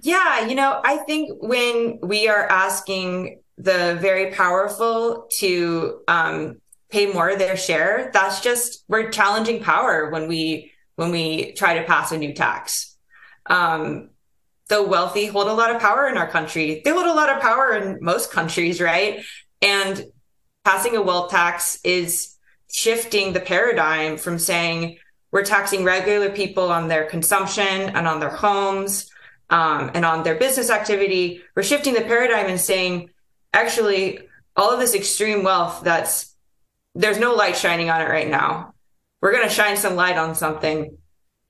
Yeah, 0.00 0.46
you 0.46 0.54
know, 0.54 0.80
I 0.84 0.98
think 0.98 1.38
when 1.40 1.98
we 2.02 2.28
are 2.28 2.46
asking 2.48 3.38
the 3.56 3.96
very 4.00 4.32
powerful 4.32 5.28
to 5.38 6.00
um, 6.08 6.60
pay 6.92 7.06
more 7.06 7.30
of 7.30 7.38
their 7.38 7.56
share 7.56 8.10
that's 8.12 8.40
just 8.40 8.84
we're 8.86 9.10
challenging 9.10 9.62
power 9.62 10.10
when 10.10 10.28
we 10.28 10.70
when 10.96 11.10
we 11.10 11.52
try 11.52 11.78
to 11.78 11.84
pass 11.84 12.12
a 12.12 12.18
new 12.18 12.34
tax. 12.34 12.96
Um, 13.46 14.10
the 14.68 14.82
wealthy 14.82 15.26
hold 15.26 15.48
a 15.48 15.52
lot 15.54 15.74
of 15.74 15.80
power 15.80 16.06
in 16.06 16.16
our 16.16 16.28
country. 16.28 16.82
They 16.84 16.90
hold 16.90 17.06
a 17.06 17.14
lot 17.14 17.30
of 17.30 17.40
power 17.40 17.72
in 17.72 17.98
most 18.00 18.30
countries 18.30 18.80
right? 18.80 19.24
And 19.60 20.04
passing 20.64 20.96
a 20.96 21.02
wealth 21.02 21.30
tax 21.30 21.78
is 21.82 22.36
shifting 22.70 23.32
the 23.32 23.40
paradigm 23.40 24.16
from 24.16 24.38
saying 24.38 24.98
we're 25.30 25.44
taxing 25.44 25.82
regular 25.82 26.30
people 26.30 26.70
on 26.70 26.88
their 26.88 27.04
consumption 27.06 27.64
and 27.64 28.06
on 28.06 28.20
their 28.20 28.30
homes 28.30 29.10
um, 29.50 29.90
and 29.94 30.04
on 30.04 30.22
their 30.22 30.34
business 30.34 30.68
activity. 30.68 31.42
We're 31.56 31.62
shifting 31.62 31.94
the 31.94 32.02
paradigm 32.02 32.46
and 32.46 32.60
saying 32.60 33.10
actually 33.54 34.20
all 34.56 34.70
of 34.70 34.78
this 34.78 34.94
extreme 34.94 35.42
wealth 35.42 35.82
that's 35.82 36.31
there's 36.94 37.18
no 37.18 37.34
light 37.34 37.56
shining 37.56 37.90
on 37.90 38.00
it 38.00 38.08
right 38.08 38.28
now. 38.28 38.74
We're 39.20 39.32
going 39.32 39.48
to 39.48 39.54
shine 39.54 39.76
some 39.76 39.94
light 39.94 40.16
on 40.16 40.34
something 40.34 40.98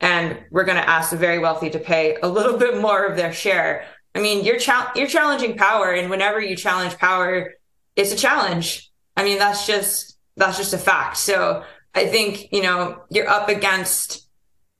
and 0.00 0.38
we're 0.50 0.64
going 0.64 0.76
to 0.76 0.88
ask 0.88 1.11
the 1.11 1.16
very 1.16 1.38
wealthy 1.38 1.70
to 1.70 1.78
pay 1.78 2.16
a 2.22 2.28
little 2.28 2.59
bit 2.64 2.81
more 2.81 3.05
of 3.05 3.16
their 3.16 3.33
share. 3.33 3.87
I 4.14 4.20
mean, 4.20 4.44
you're 4.44 4.59
cha- 4.59 4.92
you're 4.94 5.09
challenging 5.09 5.57
power 5.57 5.92
and 5.92 6.11
whenever 6.11 6.40
you 6.40 6.55
challenge 6.57 6.98
power, 6.98 7.55
it's 7.96 8.12
a 8.12 8.16
challenge. 8.16 8.90
I 9.16 9.24
mean, 9.24 9.38
that's 9.38 9.66
just 9.66 10.18
that's 10.37 10.59
just 10.59 10.74
a 10.74 10.78
fact. 10.78 11.18
So, 11.18 11.64
I 11.94 12.07
think, 12.07 12.52
you 12.52 12.62
know, 12.62 13.02
you're 13.11 13.28
up 13.28 13.48
against 13.48 14.26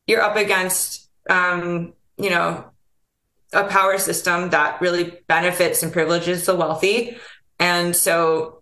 you're 0.07 0.23
up 0.23 0.37
against 0.37 1.09
um, 1.29 1.93
you 2.17 2.31
know, 2.31 2.65
a 3.53 3.65
power 3.65 3.99
system 3.99 4.51
that 4.51 4.81
really 4.81 5.19
benefits 5.27 5.83
and 5.83 5.93
privileges 5.93 6.47
the 6.47 6.55
wealthy. 6.55 7.17
And 7.59 7.95
so 7.95 8.62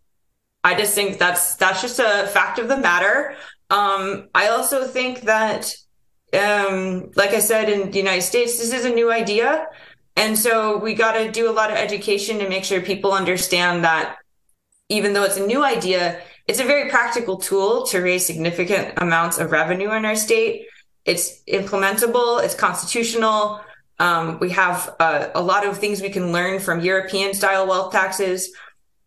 I 0.63 0.75
just 0.75 0.95
think 0.95 1.19
that's 1.19 1.57
that's 1.57 1.81
just 1.81 1.99
a 1.99 2.29
fact 2.33 2.59
of 2.59 2.69
the 2.69 2.77
matter. 2.77 3.35
Um, 3.71 4.29
I 4.35 4.49
also 4.49 4.87
think 4.87 5.23
that, 5.23 5.73
um, 6.35 7.11
like 7.15 7.31
I 7.31 7.41
said, 7.41 7.69
in 7.69 7.91
the 7.91 7.99
United 7.99 8.23
States, 8.23 8.59
this 8.59 8.73
is 8.73 8.85
a 8.85 8.91
new 8.91 9.11
idea, 9.13 9.67
and 10.17 10.39
so 10.39 10.77
we 10.79 10.95
got 10.95 11.13
to 11.13 11.31
do 11.31 11.51
a 11.51 11.53
lot 11.53 11.71
of 11.71 11.77
education 11.77 12.39
to 12.41 12.49
make 12.49 12.65
sure 12.65 12.81
people 12.81 13.13
understand 13.13 13.85
that 13.85 14.19
even 14.89 15.13
though 15.13 15.23
it's 15.23 15.37
a 15.37 15.47
new 15.47 15.65
idea, 15.65 16.21
it's 16.47 16.61
a 16.61 16.65
very 16.65 16.91
practical 16.91 17.37
tool 17.37 17.87
to 17.87 18.01
raise 18.01 18.27
significant 18.27 18.95
amounts 18.97 19.39
of 19.39 19.53
revenue 19.53 19.93
in 19.93 20.05
our 20.05 20.17
state. 20.17 20.67
It's 21.05 21.43
implementable. 21.45 22.43
It's 22.43 22.55
constitutional. 22.55 23.61
Um, 23.99 24.39
we 24.41 24.51
have 24.51 24.95
uh, 24.99 25.29
a 25.35 25.41
lot 25.41 25.65
of 25.65 25.79
things 25.79 26.03
we 26.03 26.11
can 26.11 26.33
learn 26.33 26.59
from 26.59 26.81
European 26.81 27.35
style 27.35 27.67
wealth 27.67 27.93
taxes 27.93 28.53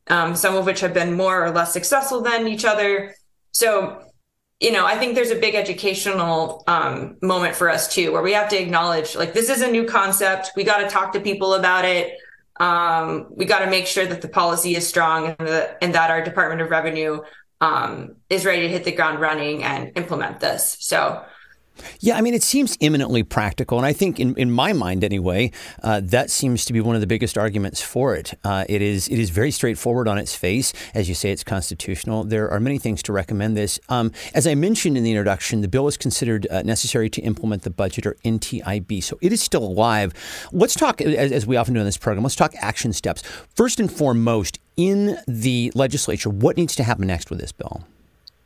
um, 0.07 0.35
some 0.35 0.55
of 0.55 0.65
which 0.65 0.81
have 0.81 0.93
been 0.93 1.13
more 1.13 1.43
or 1.43 1.51
less 1.51 1.73
successful 1.73 2.21
than 2.21 2.47
each 2.47 2.65
other. 2.65 3.15
So, 3.51 4.01
you 4.59 4.71
know, 4.71 4.85
I 4.85 4.97
think 4.97 5.15
there's 5.15 5.31
a 5.31 5.35
big 5.35 5.55
educational 5.55 6.63
um, 6.67 7.17
moment 7.21 7.55
for 7.55 7.69
us 7.69 7.93
too, 7.93 8.11
where 8.11 8.21
we 8.21 8.33
have 8.33 8.49
to 8.49 8.61
acknowledge 8.61 9.15
like 9.15 9.33
this 9.33 9.49
is 9.49 9.61
a 9.61 9.71
new 9.71 9.85
concept. 9.85 10.51
We 10.55 10.63
got 10.63 10.79
to 10.79 10.89
talk 10.89 11.13
to 11.13 11.19
people 11.19 11.53
about 11.53 11.85
it. 11.85 12.17
Um, 12.59 13.27
we 13.31 13.45
got 13.45 13.59
to 13.59 13.69
make 13.69 13.87
sure 13.87 14.05
that 14.05 14.21
the 14.21 14.27
policy 14.27 14.75
is 14.75 14.87
strong 14.87 15.35
and, 15.39 15.47
the, 15.47 15.83
and 15.83 15.95
that 15.95 16.11
our 16.11 16.23
Department 16.23 16.61
of 16.61 16.69
Revenue 16.69 17.21
um, 17.61 18.17
is 18.29 18.45
ready 18.45 18.63
to 18.63 18.69
hit 18.69 18.83
the 18.83 18.91
ground 18.91 19.19
running 19.19 19.63
and 19.63 19.91
implement 19.95 20.39
this. 20.39 20.77
So, 20.79 21.25
yeah, 21.99 22.17
I 22.17 22.21
mean, 22.21 22.33
it 22.33 22.43
seems 22.43 22.77
eminently 22.81 23.23
practical. 23.23 23.77
And 23.77 23.85
I 23.85 23.93
think, 23.93 24.19
in, 24.19 24.35
in 24.35 24.51
my 24.51 24.73
mind 24.73 25.03
anyway, 25.03 25.51
uh, 25.81 26.01
that 26.03 26.29
seems 26.29 26.65
to 26.65 26.73
be 26.73 26.81
one 26.81 26.95
of 26.95 27.01
the 27.01 27.07
biggest 27.07 27.37
arguments 27.37 27.81
for 27.81 28.15
it. 28.15 28.33
Uh, 28.43 28.65
it, 28.69 28.81
is, 28.81 29.07
it 29.07 29.19
is 29.19 29.29
very 29.29 29.51
straightforward 29.51 30.07
on 30.07 30.17
its 30.17 30.35
face. 30.35 30.73
As 30.93 31.09
you 31.09 31.15
say, 31.15 31.31
it's 31.31 31.43
constitutional. 31.43 32.23
There 32.23 32.49
are 32.49 32.59
many 32.59 32.77
things 32.77 33.01
to 33.03 33.13
recommend 33.13 33.57
this. 33.57 33.79
Um, 33.89 34.11
as 34.33 34.47
I 34.47 34.55
mentioned 34.55 34.97
in 34.97 35.03
the 35.03 35.11
introduction, 35.11 35.61
the 35.61 35.67
bill 35.67 35.87
is 35.87 35.97
considered 35.97 36.47
uh, 36.49 36.61
necessary 36.61 37.09
to 37.11 37.21
implement 37.21 37.63
the 37.63 37.69
budget 37.69 38.05
or 38.05 38.15
NTIB. 38.25 39.03
So 39.03 39.17
it 39.21 39.33
is 39.33 39.41
still 39.41 39.63
alive. 39.63 40.13
Let's 40.51 40.75
talk, 40.75 41.01
as, 41.01 41.31
as 41.31 41.47
we 41.47 41.57
often 41.57 41.73
do 41.73 41.79
in 41.79 41.85
this 41.85 41.97
program, 41.97 42.23
let's 42.23 42.35
talk 42.35 42.53
action 42.57 42.93
steps. 42.93 43.23
First 43.55 43.79
and 43.79 43.91
foremost, 43.91 44.59
in 44.75 45.17
the 45.27 45.71
legislature, 45.75 46.29
what 46.29 46.57
needs 46.57 46.75
to 46.75 46.83
happen 46.83 47.07
next 47.07 47.29
with 47.29 47.39
this 47.39 47.51
bill? 47.51 47.83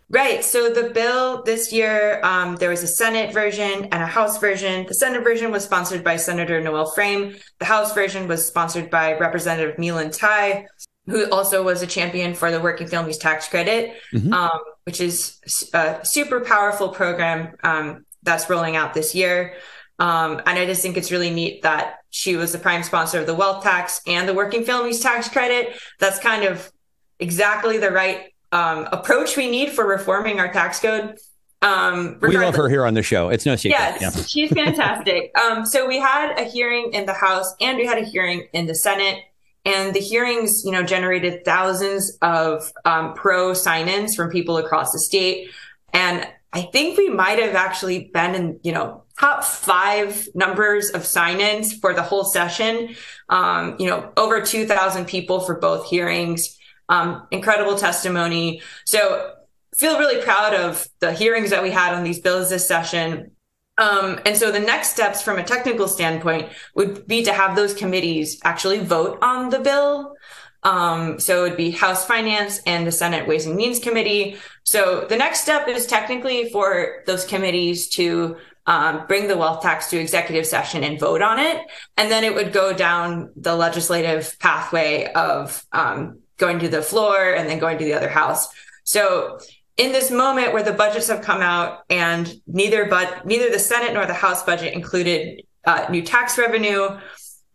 Right. 0.10 0.42
So 0.42 0.70
the 0.70 0.90
bill 0.94 1.44
this 1.44 1.74
year, 1.74 2.22
um, 2.24 2.56
there 2.56 2.70
was 2.70 2.82
a 2.82 2.88
Senate 2.88 3.34
version 3.34 3.90
and 3.92 4.02
a 4.02 4.08
House 4.08 4.40
version. 4.40 4.86
The 4.88 4.94
Senate 4.94 5.22
version 5.22 5.52
was 5.52 5.66
sponsored 5.66 6.02
by 6.02 6.16
Senator 6.16 6.62
Noel 6.62 6.90
Frame. 6.92 7.36
The 7.60 7.66
House 7.66 7.94
version 7.94 8.26
was 8.28 8.46
sponsored 8.46 8.90
by 8.90 9.18
Representative 9.18 9.78
My-Linh 9.78 10.12
Thai, 10.12 10.66
who 11.08 11.30
also 11.30 11.62
was 11.62 11.82
a 11.82 11.88
champion 11.88 12.34
for 12.36 12.52
the 12.52 12.62
Working 12.62 12.88
Families 12.88 13.18
Tax 13.18 13.50
Credit, 13.50 13.98
mm-hmm. 14.14 14.32
um, 14.32 14.60
which 14.86 15.02
is 15.02 15.42
a 15.74 16.00
super 16.04 16.40
powerful 16.40 16.88
program 16.90 17.56
um, 17.64 18.06
that's 18.24 18.50
rolling 18.50 18.78
out 18.78 18.94
this 18.94 19.14
year. 19.14 19.56
Um, 20.00 20.42
and 20.46 20.58
I 20.58 20.66
just 20.66 20.82
think 20.82 20.96
it's 20.96 21.12
really 21.12 21.32
neat 21.32 21.64
that 21.64 21.96
she 22.12 22.38
was 22.38 22.54
the 22.54 22.60
prime 22.60 22.84
sponsor 22.84 23.20
of 23.20 23.26
the 23.26 23.36
wealth 23.36 23.62
tax 23.62 24.00
and 24.08 24.30
the 24.30 24.34
working 24.34 24.64
families 24.64 25.02
tax 25.02 25.28
credit. 25.28 25.76
That's 26.00 26.20
kind 26.20 26.46
of 26.46 26.72
exactly 27.20 27.78
the 27.78 27.92
right 27.92 28.28
um, 28.52 28.88
approach 28.92 29.38
we 29.38 29.50
need 29.50 29.72
for 29.72 29.86
reforming 29.86 30.40
our 30.40 30.52
tax 30.52 30.80
code. 30.80 31.18
Um, 31.62 32.20
we 32.22 32.38
love 32.38 32.56
her 32.56 32.70
here 32.70 32.86
on 32.86 32.94
the 32.94 33.02
show. 33.02 33.30
It's 33.30 33.46
no 33.46 33.56
secret. 33.56 33.80
Yes, 33.80 34.02
yeah. 34.02 34.24
she's 34.24 34.52
fantastic. 34.52 35.32
um, 35.40 35.66
so 35.66 35.88
we 35.88 36.00
had 36.00 36.38
a 36.38 36.44
hearing 36.44 36.94
in 36.94 37.06
the 37.06 37.14
House 37.14 37.54
and 37.60 37.78
we 37.78 37.86
had 37.86 37.98
a 37.98 38.06
hearing 38.06 38.48
in 38.54 38.68
the 38.68 38.76
Senate. 38.76 39.24
And 39.66 39.94
the 39.94 40.00
hearings, 40.00 40.64
you 40.64 40.72
know, 40.72 40.82
generated 40.84 41.44
thousands 41.44 42.18
of 42.22 42.72
um, 42.86 43.14
pro 43.16 43.54
sign-ins 43.54 44.16
from 44.16 44.30
people 44.30 44.56
across 44.58 44.94
the 44.94 45.00
state. 45.00 45.50
And 45.92 46.26
I 46.54 46.62
think 46.62 46.98
we 46.98 47.10
might 47.10 47.40
have 47.40 47.54
actually 47.54 48.10
been 48.14 48.34
in, 48.34 48.60
you 48.64 48.72
know, 48.72 49.04
top 49.20 49.44
five 49.44 50.30
numbers 50.34 50.92
of 50.92 51.06
sign-ins 51.06 51.74
for 51.74 51.94
the 51.94 52.02
whole 52.02 52.24
session. 52.24 52.96
Um, 53.28 53.76
you 53.78 53.90
know, 53.90 54.10
over 54.16 54.40
2,000 54.42 55.06
people 55.06 55.42
for 55.42 55.60
both 55.60 55.90
hearings. 55.90 56.58
Um, 56.90 57.28
incredible 57.32 57.78
testimony. 57.78 58.62
So 58.86 59.34
feel 59.78 60.00
really 60.00 60.24
proud 60.24 60.54
of 60.54 60.88
the 61.00 61.12
hearings 61.12 61.50
that 61.52 61.62
we 61.62 61.72
had 61.72 61.94
on 61.94 62.04
these 62.04 62.20
bills 62.20 62.50
this 62.50 62.68
session. 62.68 63.32
Um, 63.78 64.20
and 64.26 64.36
so 64.36 64.52
the 64.52 64.60
next 64.60 64.90
steps 64.90 65.22
from 65.22 65.38
a 65.38 65.44
technical 65.44 65.88
standpoint 65.88 66.50
would 66.76 67.06
be 67.06 67.24
to 67.24 67.34
have 67.34 67.56
those 67.56 67.74
committees 67.74 68.40
actually 68.44 68.80
vote 68.80 69.20
on 69.22 69.50
the 69.50 69.60
bill. 69.60 70.16
Um, 70.64 71.20
so 71.20 71.46
it 71.46 71.50
would 71.50 71.58
be 71.58 71.72
House 71.72 72.06
Finance 72.06 72.60
and 72.66 72.88
the 72.88 72.92
Senate 72.92 73.28
Ways 73.28 73.46
and 73.46 73.56
Means 73.56 73.80
Committee. 73.80 74.38
So 74.64 75.06
the 75.08 75.16
next 75.16 75.42
step 75.42 75.68
is 75.68 75.86
technically 75.86 76.50
for 76.50 77.04
those 77.06 77.26
committees 77.26 77.88
to 77.90 78.38
um, 78.66 79.06
bring 79.08 79.28
the 79.28 79.38
wealth 79.38 79.62
tax 79.62 79.90
to 79.92 79.98
executive 79.98 80.46
session 80.46 80.84
and 80.84 81.00
vote 81.00 81.22
on 81.22 81.40
it. 81.40 81.62
And 81.96 82.12
then 82.12 82.24
it 82.24 82.34
would 82.34 82.52
go 82.52 82.74
down 82.74 83.32
the 83.36 83.56
legislative 83.56 84.38
pathway 84.40 85.12
of 85.14 85.64
um, 85.72 86.20
going 86.38 86.60
to 86.60 86.70
the 86.70 86.82
floor 86.82 87.34
and 87.34 87.50
then 87.50 87.60
going 87.60 87.78
to 87.78 87.86
the 87.86 87.94
other 87.94 88.10
house. 88.10 88.48
So 88.84 89.40
in 89.78 89.92
this 89.92 90.10
moment 90.10 90.54
where 90.54 90.64
the 90.64 90.74
budgets 90.74 91.08
have 91.08 91.22
come 91.22 91.42
out 91.42 91.84
and 91.90 92.34
neither 92.48 92.86
but 92.86 93.26
neither 93.26 93.50
the 93.50 93.60
Senate 93.60 93.94
nor 93.94 94.06
the 94.06 94.14
House 94.14 94.44
budget 94.44 94.74
included 94.74 95.44
uh, 95.66 95.86
new 95.90 96.02
tax 96.02 96.38
revenue, 96.38 96.98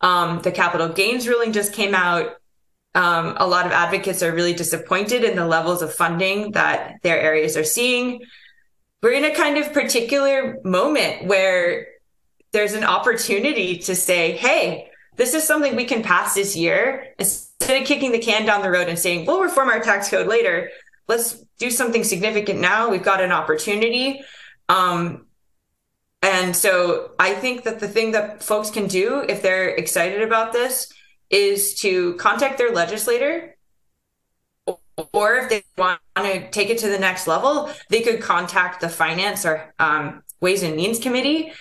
um, 0.00 0.40
the 0.42 0.52
capital 0.52 0.88
gains 0.88 1.26
ruling 1.26 1.52
just 1.52 1.72
came 1.72 1.94
out. 1.94 2.36
Um, 2.94 3.36
a 3.38 3.46
lot 3.46 3.64
of 3.64 3.72
advocates 3.72 4.22
are 4.22 4.32
really 4.32 4.52
disappointed 4.52 5.24
in 5.24 5.34
the 5.34 5.46
levels 5.46 5.80
of 5.80 5.94
funding 5.94 6.52
that 6.52 6.96
their 7.02 7.18
areas 7.18 7.56
are 7.56 7.64
seeing. 7.64 8.20
We're 9.02 9.12
in 9.12 9.24
a 9.24 9.34
kind 9.34 9.56
of 9.56 9.72
particular 9.72 10.58
moment 10.62 11.26
where 11.26 11.86
there's 12.52 12.74
an 12.74 12.84
opportunity 12.84 13.78
to 13.78 13.96
say, 13.96 14.32
hey, 14.36 14.90
this 15.16 15.34
is 15.34 15.44
something 15.44 15.74
we 15.74 15.86
can 15.86 16.02
pass 16.02 16.34
this 16.34 16.54
year. 16.54 17.14
Instead 17.62 17.82
of 17.82 17.86
kicking 17.86 18.10
the 18.10 18.18
can 18.18 18.44
down 18.44 18.60
the 18.60 18.70
road 18.70 18.88
and 18.88 18.98
saying, 18.98 19.24
we'll 19.24 19.40
reform 19.40 19.68
our 19.68 19.78
tax 19.78 20.08
code 20.08 20.26
later, 20.26 20.68
let's 21.06 21.44
do 21.58 21.70
something 21.70 22.02
significant 22.02 22.58
now. 22.58 22.90
We've 22.90 23.04
got 23.04 23.20
an 23.20 23.30
opportunity. 23.30 24.20
Um, 24.68 25.26
and 26.22 26.56
so 26.56 27.12
I 27.20 27.34
think 27.34 27.62
that 27.62 27.78
the 27.78 27.86
thing 27.86 28.12
that 28.12 28.42
folks 28.42 28.70
can 28.70 28.88
do 28.88 29.24
if 29.28 29.42
they're 29.42 29.68
excited 29.68 30.22
about 30.22 30.52
this 30.52 30.92
is 31.30 31.74
to 31.80 32.14
contact 32.14 32.58
their 32.58 32.72
legislator. 32.72 33.56
Or 35.12 35.36
if 35.36 35.48
they 35.48 35.62
want 35.78 36.00
to 36.16 36.50
take 36.50 36.68
it 36.68 36.78
to 36.78 36.88
the 36.88 36.98
next 36.98 37.28
level, 37.28 37.70
they 37.90 38.00
could 38.02 38.20
contact 38.20 38.80
the 38.80 38.88
Finance 38.88 39.46
or 39.46 39.72
um, 39.78 40.24
Ways 40.40 40.64
and 40.64 40.74
Means 40.74 40.98
Committee. 40.98 41.52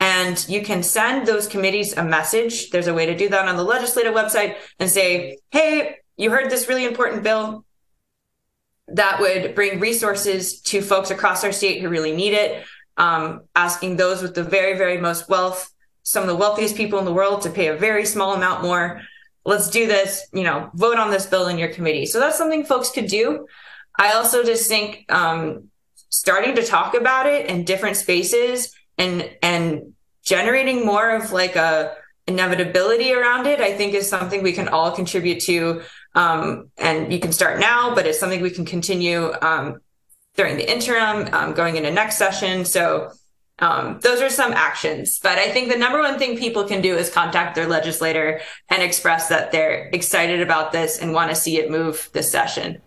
And 0.00 0.48
you 0.48 0.62
can 0.62 0.82
send 0.82 1.26
those 1.26 1.46
committees 1.46 1.94
a 1.96 2.02
message. 2.02 2.70
There's 2.70 2.86
a 2.86 2.94
way 2.94 3.04
to 3.06 3.16
do 3.16 3.28
that 3.28 3.46
on 3.46 3.56
the 3.56 3.62
legislative 3.62 4.14
website 4.14 4.56
and 4.78 4.90
say, 4.90 5.38
hey, 5.50 5.96
you 6.16 6.30
heard 6.30 6.50
this 6.50 6.68
really 6.68 6.86
important 6.86 7.22
bill 7.22 7.64
that 8.88 9.20
would 9.20 9.54
bring 9.54 9.78
resources 9.78 10.60
to 10.62 10.80
folks 10.80 11.10
across 11.10 11.44
our 11.44 11.52
state 11.52 11.80
who 11.80 11.88
really 11.88 12.16
need 12.16 12.32
it, 12.32 12.64
um, 12.96 13.42
asking 13.54 13.96
those 13.96 14.22
with 14.22 14.34
the 14.34 14.42
very, 14.42 14.76
very 14.76 14.98
most 14.98 15.28
wealth, 15.28 15.70
some 16.02 16.22
of 16.22 16.28
the 16.28 16.34
wealthiest 16.34 16.76
people 16.76 16.98
in 16.98 17.04
the 17.04 17.12
world 17.12 17.42
to 17.42 17.50
pay 17.50 17.68
a 17.68 17.76
very 17.76 18.06
small 18.06 18.34
amount 18.34 18.62
more. 18.62 19.02
Let's 19.44 19.70
do 19.70 19.86
this, 19.86 20.26
you 20.32 20.42
know, 20.42 20.70
vote 20.74 20.98
on 20.98 21.10
this 21.10 21.26
bill 21.26 21.46
in 21.46 21.58
your 21.58 21.68
committee. 21.68 22.06
So 22.06 22.18
that's 22.20 22.38
something 22.38 22.64
folks 22.64 22.90
could 22.90 23.06
do. 23.06 23.46
I 23.98 24.12
also 24.12 24.42
just 24.44 24.66
think 24.66 25.04
um, 25.10 25.68
starting 26.08 26.54
to 26.56 26.64
talk 26.64 26.94
about 26.94 27.26
it 27.26 27.46
in 27.46 27.64
different 27.64 27.96
spaces 27.96 28.74
and 29.00 29.30
and 29.42 29.94
generating 30.22 30.86
more 30.86 31.10
of 31.10 31.32
like 31.32 31.56
a 31.56 31.96
inevitability 32.26 33.12
around 33.12 33.46
it, 33.46 33.60
I 33.60 33.72
think 33.76 33.94
is 33.94 34.08
something 34.08 34.42
we 34.42 34.52
can 34.52 34.68
all 34.68 34.92
contribute 34.92 35.40
to 35.40 35.82
um, 36.14 36.70
and 36.76 37.12
you 37.12 37.20
can 37.20 37.32
start 37.32 37.60
now, 37.60 37.94
but 37.94 38.06
it's 38.06 38.18
something 38.18 38.40
we 38.40 38.50
can 38.50 38.64
continue 38.64 39.32
um, 39.42 39.80
during 40.36 40.56
the 40.56 40.70
interim, 40.70 41.32
um, 41.32 41.54
going 41.54 41.76
into 41.76 41.90
next 41.90 42.16
session. 42.16 42.64
So 42.64 43.10
um, 43.60 44.00
those 44.00 44.20
are 44.20 44.30
some 44.30 44.52
actions. 44.52 45.18
But 45.22 45.38
I 45.38 45.50
think 45.50 45.70
the 45.70 45.78
number 45.78 46.00
one 46.00 46.18
thing 46.18 46.38
people 46.38 46.64
can 46.64 46.80
do 46.80 46.96
is 46.96 47.10
contact 47.10 47.54
their 47.54 47.68
legislator 47.68 48.40
and 48.68 48.82
express 48.82 49.28
that 49.28 49.52
they're 49.52 49.90
excited 49.92 50.40
about 50.40 50.72
this 50.72 50.98
and 50.98 51.12
want 51.12 51.30
to 51.30 51.36
see 51.36 51.58
it 51.58 51.70
move 51.70 52.08
this 52.12 52.30
session. 52.30 52.80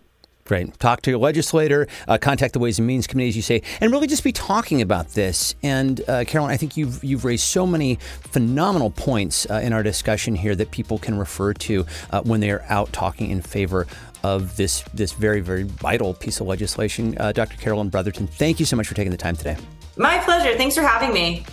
Great. 0.46 0.78
Talk 0.78 1.02
to 1.04 1.10
your 1.10 1.20
legislator, 1.20 1.88
uh, 2.08 2.18
contact 2.18 2.54
the 2.54 2.60
Ways 2.60 2.78
and 2.78 2.86
Means 2.86 3.08
Committee, 3.08 3.30
as 3.30 3.36
you 3.36 3.42
say, 3.42 3.62
and 3.80 3.92
really 3.92 4.08
just 4.08 4.24
be 4.26 4.34
talking 4.34 4.82
about 4.82 5.10
this. 5.10 5.56
And 5.64 6.02
uh, 6.08 6.26
Carolyn, 6.26 6.52
I 6.52 6.58
think 6.58 6.76
you've 6.76 7.02
you've 7.04 7.24
raised 7.24 7.46
so 7.46 7.66
many 7.66 7.96
phenomenal 7.96 8.92
points 8.92 9.50
uh, 9.50 9.62
in 9.64 9.72
our 9.72 9.84
discussion 9.84 10.36
here 10.36 10.54
that 10.56 10.72
people 10.72 10.98
can 10.98 11.18
refer 11.18 11.54
to 11.54 11.86
uh, 12.12 12.22
when 12.24 12.42
they 12.42 12.52
are 12.52 12.64
out 12.68 12.92
talking 12.92 13.30
in 13.30 13.42
favor 13.42 13.88
of 14.24 14.56
this 14.58 14.84
this 14.94 15.14
very 15.14 15.40
very 15.40 15.64
vital 15.64 16.14
piece 16.14 16.42
of 16.42 16.48
legislation. 16.48 17.18
Uh, 17.18 17.32
Dr. 17.32 17.58
Carolyn 17.58 17.88
Brotherton, 17.90 18.28
thank 18.28 18.60
you 18.60 18.66
so 18.66 18.76
much 18.76 18.88
for 18.88 18.96
taking 18.96 19.12
the 19.12 19.18
time 19.18 19.38
today. 19.38 19.56
My 19.96 20.18
pleasure. 20.20 20.58
Thanks 20.58 20.76
for 20.76 20.82
having 20.82 21.14
me. 21.14 21.46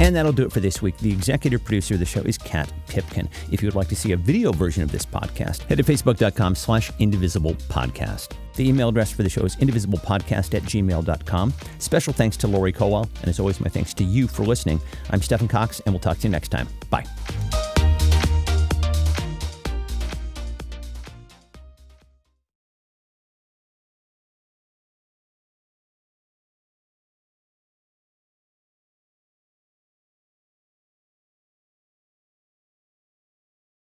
And 0.00 0.14
that'll 0.14 0.32
do 0.32 0.44
it 0.44 0.52
for 0.52 0.60
this 0.60 0.82
week. 0.82 0.96
The 0.98 1.12
executive 1.12 1.64
producer 1.64 1.94
of 1.94 2.00
the 2.00 2.06
show 2.06 2.20
is 2.22 2.36
Kat 2.36 2.70
Pipkin. 2.88 3.28
If 3.52 3.62
you 3.62 3.68
would 3.68 3.76
like 3.76 3.88
to 3.88 3.96
see 3.96 4.12
a 4.12 4.16
video 4.16 4.50
version 4.52 4.82
of 4.82 4.90
this 4.90 5.06
podcast, 5.06 5.62
head 5.62 5.78
to 5.78 5.84
facebook.com 5.84 6.56
slash 6.56 6.90
indivisible 6.98 7.54
podcast. 7.68 8.32
The 8.54 8.68
email 8.68 8.88
address 8.88 9.12
for 9.12 9.22
the 9.22 9.30
show 9.30 9.42
is 9.42 9.56
indivisiblepodcast 9.56 10.54
at 10.54 10.62
gmail.com. 10.62 11.54
Special 11.78 12.12
thanks 12.12 12.36
to 12.38 12.48
Lori 12.48 12.72
Cowell, 12.72 13.08
and 13.20 13.28
as 13.28 13.38
always, 13.38 13.60
my 13.60 13.68
thanks 13.68 13.94
to 13.94 14.04
you 14.04 14.26
for 14.26 14.44
listening. 14.44 14.80
I'm 15.10 15.22
Stephen 15.22 15.48
Cox, 15.48 15.80
and 15.80 15.92
we'll 15.94 16.00
talk 16.00 16.18
to 16.18 16.24
you 16.24 16.30
next 16.30 16.48
time. 16.48 16.68
Bye. 16.90 17.04